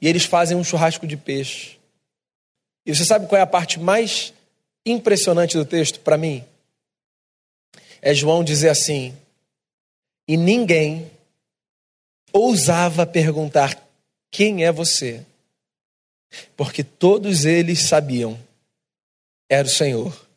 e 0.00 0.08
eles 0.08 0.24
fazem 0.24 0.56
um 0.56 0.64
churrasco 0.64 1.06
de 1.06 1.16
peixe. 1.16 1.78
E 2.86 2.94
você 2.94 3.04
sabe 3.04 3.26
qual 3.26 3.38
é 3.38 3.42
a 3.42 3.46
parte 3.46 3.78
mais 3.78 4.32
impressionante 4.86 5.56
do 5.56 5.64
texto 5.64 6.00
para 6.00 6.16
mim? 6.16 6.44
É 8.00 8.14
João 8.14 8.42
dizer 8.42 8.70
assim: 8.70 9.14
E 10.26 10.36
ninguém 10.36 11.10
ousava 12.32 13.04
perguntar: 13.06 13.76
Quem 14.30 14.64
é 14.64 14.72
você? 14.72 15.24
Porque 16.56 16.84
todos 16.84 17.44
eles 17.44 17.82
sabiam, 17.82 18.38
era 19.48 19.66
o 19.66 19.70
Senhor. 19.70 20.28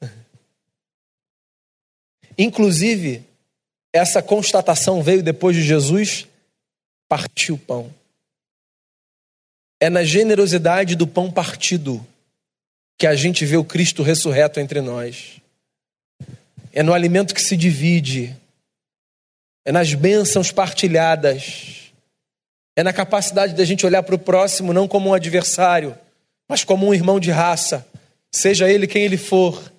Inclusive, 2.37 3.23
essa 3.93 4.21
constatação 4.21 5.03
veio 5.03 5.21
depois 5.21 5.55
de 5.55 5.63
Jesus 5.63 6.27
partir 7.11 7.51
o 7.51 7.57
pão. 7.57 7.93
É 9.81 9.89
na 9.89 10.01
generosidade 10.01 10.95
do 10.95 11.05
pão 11.05 11.29
partido 11.29 12.07
que 12.97 13.05
a 13.05 13.15
gente 13.15 13.45
vê 13.45 13.57
o 13.57 13.65
Cristo 13.65 14.01
ressurreto 14.01 14.61
entre 14.61 14.79
nós. 14.79 15.41
É 16.71 16.81
no 16.81 16.93
alimento 16.93 17.35
que 17.35 17.41
se 17.41 17.57
divide, 17.57 18.33
é 19.65 19.73
nas 19.73 19.93
bênçãos 19.93 20.53
partilhadas, 20.53 21.91
é 22.77 22.81
na 22.81 22.93
capacidade 22.93 23.55
da 23.55 23.65
gente 23.65 23.85
olhar 23.85 24.03
para 24.03 24.15
o 24.15 24.19
próximo 24.19 24.71
não 24.71 24.87
como 24.87 25.09
um 25.09 25.13
adversário, 25.13 25.97
mas 26.47 26.63
como 26.63 26.87
um 26.87 26.93
irmão 26.93 27.19
de 27.19 27.29
raça, 27.29 27.85
seja 28.31 28.71
ele 28.71 28.87
quem 28.87 29.03
ele 29.03 29.17
for, 29.17 29.69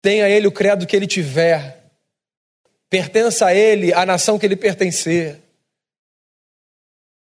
tenha 0.00 0.26
ele 0.30 0.46
o 0.46 0.52
credo 0.52 0.86
que 0.86 0.96
ele 0.96 1.06
tiver, 1.06 1.84
pertença 2.88 3.48
a 3.48 3.54
ele 3.54 3.92
a 3.92 4.06
nação 4.06 4.38
que 4.38 4.46
ele 4.46 4.56
pertencer, 4.56 5.38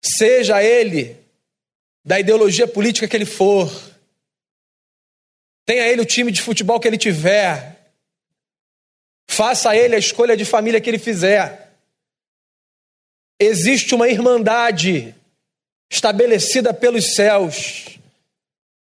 seja 0.06 0.62
ele 0.62 1.18
da 2.04 2.20
ideologia 2.20 2.68
política 2.68 3.08
que 3.08 3.18
ele 3.18 3.26
for, 3.26 3.72
tenha 5.66 5.88
ele 5.88 6.02
o 6.02 6.06
time 6.06 6.32
de 6.32 6.42
futebol 6.42 6.80
que 6.80 6.88
ele 6.88 6.98
tiver, 6.98 7.92
faça 9.28 9.76
ele 9.76 9.96
a 9.96 10.00
escolha 10.00 10.38
de 10.38 10.46
família 10.46 10.80
que 10.80 10.90
ele 10.90 11.00
fizer. 11.00 11.72
Existe 13.40 13.96
uma 13.96 14.08
irmandade 14.08 15.16
estabelecida 15.90 16.74
pelos 16.74 17.16
céus. 17.16 17.98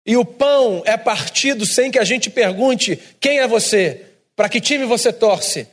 E 0.05 0.17
o 0.17 0.25
pão 0.25 0.81
é 0.85 0.97
partido 0.97 1.65
sem 1.65 1.91
que 1.91 1.99
a 1.99 2.03
gente 2.03 2.29
pergunte 2.29 2.99
quem 3.19 3.39
é 3.39 3.47
você, 3.47 4.05
para 4.35 4.49
que 4.49 4.59
time 4.59 4.85
você 4.85 5.13
torce, 5.13 5.67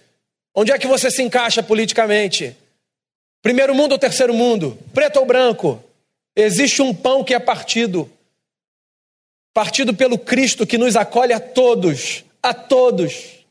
onde 0.55 0.71
é 0.71 0.79
que 0.79 0.87
você 0.87 1.11
se 1.11 1.23
encaixa 1.23 1.63
politicamente. 1.63 2.55
Primeiro 3.49 3.75
mundo 3.75 3.93
ou 3.93 3.99
terceiro 3.99 4.35
mundo? 4.35 4.79
Preto 4.93 5.19
ou 5.21 5.25
branco? 5.25 5.83
Existe 6.37 6.83
um 6.83 6.93
pão 6.93 7.25
que 7.25 7.33
é 7.33 7.39
partido. 7.39 8.07
Partido 9.55 9.95
pelo 9.95 10.19
Cristo 10.19 10.67
que 10.67 10.77
nos 10.77 10.97
acolhe 10.97 11.33
a 11.33 11.41
todos, 11.41 12.27
a 12.43 12.53
todos. 12.53 13.47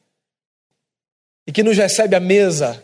E 1.48 1.52
que 1.52 1.64
nos 1.64 1.76
recebe 1.78 2.16
à 2.16 2.20
mesa. 2.20 2.84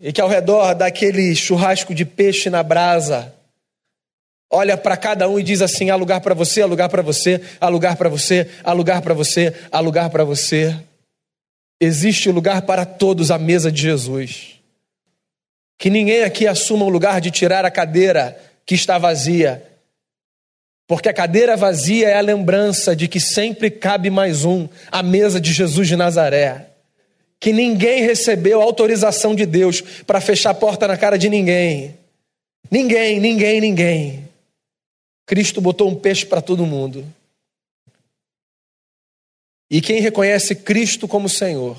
E 0.00 0.10
que 0.10 0.22
ao 0.22 0.28
redor 0.28 0.72
daquele 0.72 1.36
churrasco 1.36 1.94
de 1.94 2.06
peixe 2.06 2.48
na 2.48 2.62
brasa, 2.62 3.34
olha 4.50 4.78
para 4.78 4.96
cada 4.96 5.28
um 5.28 5.38
e 5.38 5.42
diz 5.42 5.60
assim: 5.60 5.90
há 5.90 5.96
lugar 5.96 6.22
para 6.22 6.34
você, 6.34 6.62
há 6.62 6.66
lugar 6.66 6.88
para 6.88 7.02
você, 7.02 7.42
há 7.60 7.68
lugar 7.68 7.94
para 7.96 8.08
você, 8.08 8.50
há 8.64 8.72
lugar 8.72 9.02
para 9.02 9.12
você, 9.12 9.54
há 9.70 9.80
lugar 9.80 10.08
para 10.08 10.24
você. 10.24 10.74
Existe 11.78 12.30
lugar 12.30 12.62
para 12.62 12.86
todos 12.86 13.30
à 13.30 13.38
mesa 13.38 13.70
de 13.70 13.82
Jesus. 13.82 14.51
Que 15.82 15.90
ninguém 15.90 16.22
aqui 16.22 16.46
assuma 16.46 16.84
o 16.84 16.88
lugar 16.88 17.20
de 17.20 17.28
tirar 17.32 17.64
a 17.64 17.70
cadeira 17.70 18.40
que 18.64 18.72
está 18.72 18.98
vazia. 18.98 19.68
Porque 20.86 21.08
a 21.08 21.12
cadeira 21.12 21.56
vazia 21.56 22.08
é 22.08 22.14
a 22.14 22.20
lembrança 22.20 22.94
de 22.94 23.08
que 23.08 23.18
sempre 23.18 23.68
cabe 23.68 24.08
mais 24.08 24.44
um 24.44 24.68
à 24.92 25.02
mesa 25.02 25.40
de 25.40 25.52
Jesus 25.52 25.88
de 25.88 25.96
Nazaré. 25.96 26.68
Que 27.40 27.52
ninguém 27.52 28.00
recebeu 28.04 28.62
autorização 28.62 29.34
de 29.34 29.44
Deus 29.44 29.80
para 30.06 30.20
fechar 30.20 30.50
a 30.50 30.54
porta 30.54 30.86
na 30.86 30.96
cara 30.96 31.18
de 31.18 31.28
ninguém. 31.28 31.98
Ninguém, 32.70 33.18
ninguém, 33.18 33.60
ninguém. 33.60 34.28
Cristo 35.26 35.60
botou 35.60 35.90
um 35.90 35.96
peixe 35.96 36.24
para 36.24 36.40
todo 36.40 36.64
mundo. 36.64 37.04
E 39.68 39.80
quem 39.80 40.00
reconhece 40.00 40.54
Cristo 40.54 41.08
como 41.08 41.28
Senhor 41.28 41.76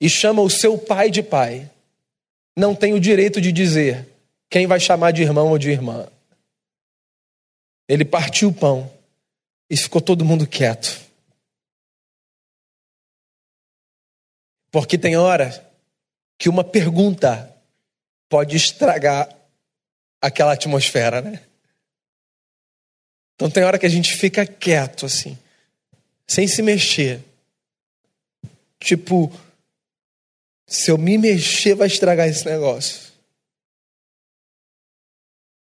e 0.00 0.08
chama 0.08 0.42
o 0.42 0.48
seu 0.48 0.78
Pai 0.78 1.10
de 1.10 1.24
Pai, 1.24 1.68
não 2.56 2.74
tem 2.74 2.92
o 2.94 3.00
direito 3.00 3.40
de 3.40 3.50
dizer 3.52 4.08
quem 4.48 4.66
vai 4.66 4.78
chamar 4.78 5.10
de 5.10 5.22
irmão 5.22 5.50
ou 5.50 5.58
de 5.58 5.70
irmã. 5.70 6.08
Ele 7.88 8.04
partiu 8.04 8.50
o 8.50 8.54
pão 8.54 8.90
e 9.68 9.76
ficou 9.76 10.00
todo 10.00 10.24
mundo 10.24 10.46
quieto. 10.46 11.00
Porque 14.70 14.96
tem 14.96 15.16
hora 15.16 15.72
que 16.38 16.48
uma 16.48 16.64
pergunta 16.64 17.54
pode 18.28 18.56
estragar 18.56 19.28
aquela 20.20 20.52
atmosfera, 20.52 21.20
né? 21.20 21.40
Então 23.34 23.50
tem 23.50 23.64
hora 23.64 23.78
que 23.78 23.86
a 23.86 23.90
gente 23.90 24.16
fica 24.16 24.46
quieto 24.46 25.06
assim, 25.06 25.38
sem 26.26 26.46
se 26.46 26.62
mexer. 26.62 27.22
Tipo, 28.78 29.32
Se 30.74 30.90
eu 30.90 30.98
me 30.98 31.16
mexer, 31.16 31.76
vai 31.76 31.86
estragar 31.86 32.28
esse 32.28 32.44
negócio. 32.44 33.00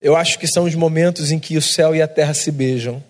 Eu 0.00 0.16
acho 0.16 0.38
que 0.38 0.46
são 0.46 0.64
os 0.64 0.74
momentos 0.74 1.30
em 1.30 1.38
que 1.38 1.54
o 1.58 1.60
céu 1.60 1.94
e 1.94 2.00
a 2.00 2.08
terra 2.08 2.32
se 2.32 2.50
beijam, 2.50 3.04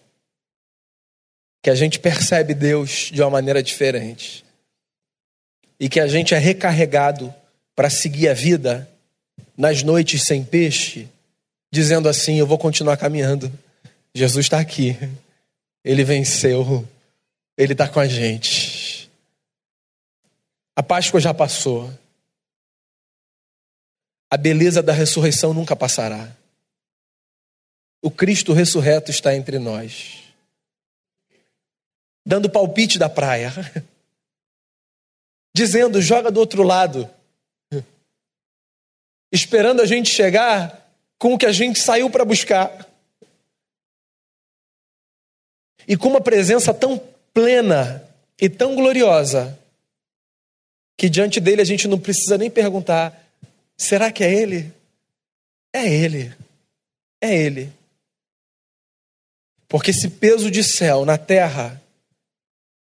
que 1.62 1.70
a 1.70 1.76
gente 1.76 2.00
percebe 2.00 2.54
Deus 2.54 3.08
de 3.12 3.22
uma 3.22 3.30
maneira 3.30 3.62
diferente 3.62 4.44
e 5.78 5.88
que 5.88 6.00
a 6.00 6.08
gente 6.08 6.34
é 6.34 6.38
recarregado 6.38 7.32
para 7.76 7.88
seguir 7.88 8.28
a 8.28 8.34
vida 8.34 8.90
nas 9.56 9.84
noites 9.84 10.24
sem 10.24 10.42
peixe, 10.44 11.08
dizendo 11.70 12.08
assim: 12.08 12.36
Eu 12.36 12.48
vou 12.48 12.58
continuar 12.58 12.96
caminhando. 12.96 13.50
Jesus 14.12 14.46
está 14.46 14.58
aqui, 14.58 14.98
ele 15.84 16.02
venceu, 16.02 16.86
ele 17.56 17.74
está 17.74 17.86
com 17.86 18.00
a 18.00 18.08
gente. 18.08 18.61
A 20.74 20.82
Páscoa 20.82 21.20
já 21.20 21.34
passou, 21.34 21.92
a 24.30 24.36
beleza 24.38 24.82
da 24.82 24.94
ressurreição 24.94 25.52
nunca 25.52 25.76
passará. 25.76 26.34
O 28.00 28.10
Cristo 28.10 28.54
ressurreto 28.54 29.10
está 29.10 29.36
entre 29.36 29.58
nós, 29.58 30.22
dando 32.24 32.48
palpite 32.48 32.98
da 32.98 33.10
praia, 33.10 33.52
dizendo: 35.54 36.00
joga 36.00 36.30
do 36.30 36.40
outro 36.40 36.62
lado, 36.62 37.08
esperando 39.30 39.82
a 39.82 39.86
gente 39.86 40.08
chegar 40.08 40.90
com 41.18 41.34
o 41.34 41.38
que 41.38 41.46
a 41.46 41.52
gente 41.52 41.78
saiu 41.78 42.08
para 42.08 42.24
buscar. 42.24 42.88
E 45.86 45.94
com 45.96 46.08
uma 46.08 46.20
presença 46.22 46.72
tão 46.72 46.98
plena 47.34 48.02
e 48.40 48.48
tão 48.48 48.74
gloriosa, 48.74 49.58
que 51.02 51.10
diante 51.10 51.40
dele 51.40 51.60
a 51.60 51.64
gente 51.64 51.88
não 51.88 51.98
precisa 51.98 52.38
nem 52.38 52.48
perguntar: 52.48 53.28
será 53.76 54.12
que 54.12 54.22
é 54.22 54.32
ele? 54.32 54.72
É 55.72 55.84
ele. 55.84 56.32
É 57.20 57.36
ele. 57.36 57.72
Porque 59.66 59.90
esse 59.90 60.08
peso 60.08 60.48
de 60.48 60.62
céu 60.62 61.04
na 61.04 61.18
terra 61.18 61.82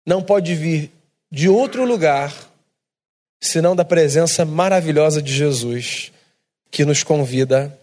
não 0.06 0.22
pode 0.22 0.54
vir 0.56 0.92
de 1.32 1.48
outro 1.48 1.86
lugar 1.86 2.36
senão 3.40 3.74
da 3.74 3.86
presença 3.86 4.44
maravilhosa 4.44 5.22
de 5.22 5.34
Jesus, 5.34 6.12
que 6.70 6.84
nos 6.84 7.04
convida, 7.04 7.80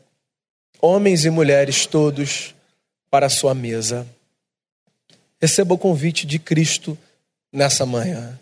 homens 0.79 1.25
e 1.25 1.31
mulheres 1.31 1.87
todos, 1.87 2.55
para 3.11 3.25
a 3.29 3.31
sua 3.31 3.55
mesa. 3.55 4.07
Receba 5.41 5.73
o 5.73 5.79
convite 5.79 6.27
de 6.27 6.39
Cristo 6.39 6.99
nessa 7.51 7.87
manhã. 7.87 8.39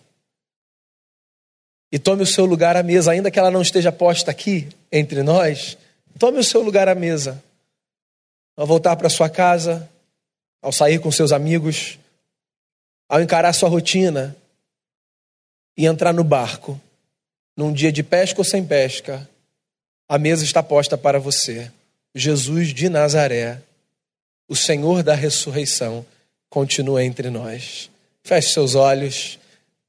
E 1.90 1.98
tome 1.98 2.22
o 2.22 2.26
seu 2.26 2.44
lugar 2.44 2.76
à 2.76 2.82
mesa, 2.82 3.12
ainda 3.12 3.30
que 3.30 3.38
ela 3.38 3.50
não 3.50 3.62
esteja 3.62 3.92
posta 3.92 4.30
aqui 4.30 4.68
entre 4.90 5.22
nós, 5.22 5.78
tome 6.18 6.38
o 6.38 6.44
seu 6.44 6.62
lugar 6.62 6.88
à 6.88 6.94
mesa. 6.94 7.42
Ao 8.56 8.66
voltar 8.66 8.96
para 8.96 9.08
sua 9.08 9.28
casa, 9.28 9.88
ao 10.60 10.72
sair 10.72 10.98
com 10.98 11.12
seus 11.12 11.30
amigos, 11.30 11.98
ao 13.08 13.20
encarar 13.20 13.52
sua 13.52 13.68
rotina 13.68 14.36
e 15.76 15.86
entrar 15.86 16.12
no 16.12 16.24
barco, 16.24 16.80
num 17.56 17.72
dia 17.72 17.92
de 17.92 18.02
pesca 18.02 18.40
ou 18.40 18.44
sem 18.44 18.66
pesca, 18.66 19.28
a 20.08 20.18
mesa 20.18 20.44
está 20.44 20.62
posta 20.62 20.96
para 20.96 21.18
você. 21.18 21.70
Jesus 22.14 22.68
de 22.68 22.88
Nazaré, 22.88 23.60
o 24.48 24.56
Senhor 24.56 25.02
da 25.02 25.14
ressurreição, 25.14 26.04
continua 26.48 27.04
entre 27.04 27.30
nós. 27.30 27.90
Feche 28.24 28.52
seus 28.52 28.74
olhos, 28.74 29.38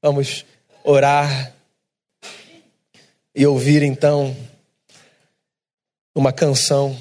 vamos 0.02 0.44
orar 0.84 1.54
e 3.38 3.46
ouvir 3.46 3.84
então 3.84 4.36
uma 6.12 6.32
canção. 6.32 6.96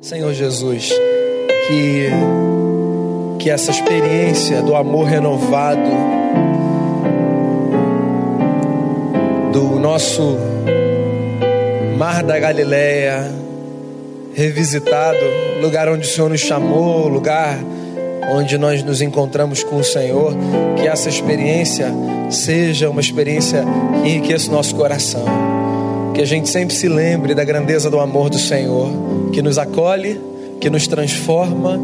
Senhor 0.00 0.32
Jesus, 0.32 0.88
que, 1.68 2.08
que 3.38 3.50
essa 3.50 3.70
experiência 3.70 4.62
do 4.62 4.74
amor 4.74 5.04
renovado, 5.04 5.90
do 9.52 9.78
nosso 9.78 10.38
Mar 11.98 12.22
da 12.22 12.38
Galileia, 12.38 13.30
revisitado, 14.32 15.18
lugar 15.60 15.86
onde 15.90 16.06
o 16.06 16.10
Senhor 16.10 16.30
nos 16.30 16.40
chamou, 16.40 17.08
lugar 17.08 17.58
onde 18.30 18.58
nós 18.58 18.82
nos 18.82 19.00
encontramos 19.00 19.62
com 19.62 19.76
o 19.76 19.84
Senhor, 19.84 20.34
que 20.76 20.86
essa 20.86 21.08
experiência 21.08 21.92
seja 22.30 22.90
uma 22.90 23.00
experiência 23.00 23.64
que 24.02 24.10
enriqueça 24.10 24.50
o 24.50 24.52
nosso 24.52 24.74
coração. 24.74 25.24
Que 26.14 26.22
a 26.22 26.26
gente 26.26 26.48
sempre 26.48 26.74
se 26.74 26.88
lembre 26.88 27.34
da 27.34 27.44
grandeza 27.44 27.90
do 27.90 27.98
amor 27.98 28.28
do 28.28 28.38
Senhor, 28.38 28.90
que 29.32 29.40
nos 29.40 29.58
acolhe, 29.58 30.20
que 30.60 30.68
nos 30.68 30.86
transforma 30.86 31.80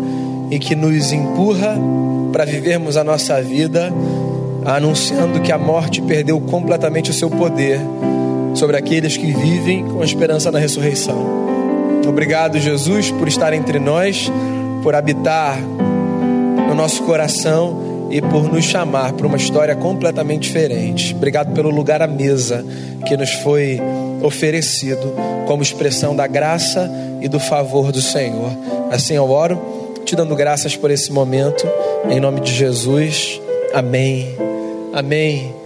e 0.50 0.58
que 0.58 0.74
nos 0.74 1.12
empurra 1.12 1.78
para 2.32 2.44
vivermos 2.44 2.96
a 2.96 3.04
nossa 3.04 3.40
vida 3.40 3.92
anunciando 4.64 5.40
que 5.40 5.52
a 5.52 5.58
morte 5.58 6.00
perdeu 6.00 6.40
completamente 6.40 7.10
o 7.10 7.14
seu 7.14 7.28
poder 7.28 7.78
sobre 8.54 8.76
aqueles 8.76 9.16
que 9.16 9.32
vivem 9.32 9.84
com 9.84 10.00
a 10.00 10.04
esperança 10.04 10.50
na 10.50 10.58
ressurreição. 10.58 11.44
Obrigado, 12.06 12.58
Jesus, 12.58 13.10
por 13.10 13.28
estar 13.28 13.52
entre 13.52 13.78
nós, 13.78 14.30
por 14.82 14.94
habitar 14.94 15.58
no 16.74 16.82
nosso 16.82 17.04
coração 17.04 18.08
e 18.10 18.20
por 18.20 18.52
nos 18.52 18.64
chamar 18.64 19.12
para 19.12 19.28
uma 19.28 19.36
história 19.36 19.76
completamente 19.76 20.42
diferente. 20.42 21.14
Obrigado 21.14 21.54
pelo 21.54 21.70
lugar 21.70 22.02
à 22.02 22.06
mesa 22.06 22.66
que 23.06 23.16
nos 23.16 23.30
foi 23.30 23.80
oferecido 24.20 25.14
como 25.46 25.62
expressão 25.62 26.16
da 26.16 26.26
graça 26.26 26.90
e 27.20 27.28
do 27.28 27.38
favor 27.38 27.92
do 27.92 28.02
Senhor. 28.02 28.50
Assim 28.90 29.14
eu 29.14 29.30
oro, 29.30 29.60
te 30.04 30.16
dando 30.16 30.34
graças 30.34 30.76
por 30.76 30.90
esse 30.90 31.12
momento, 31.12 31.64
em 32.10 32.18
nome 32.18 32.40
de 32.40 32.52
Jesus. 32.52 33.40
Amém. 33.72 34.34
Amém. 34.92 35.63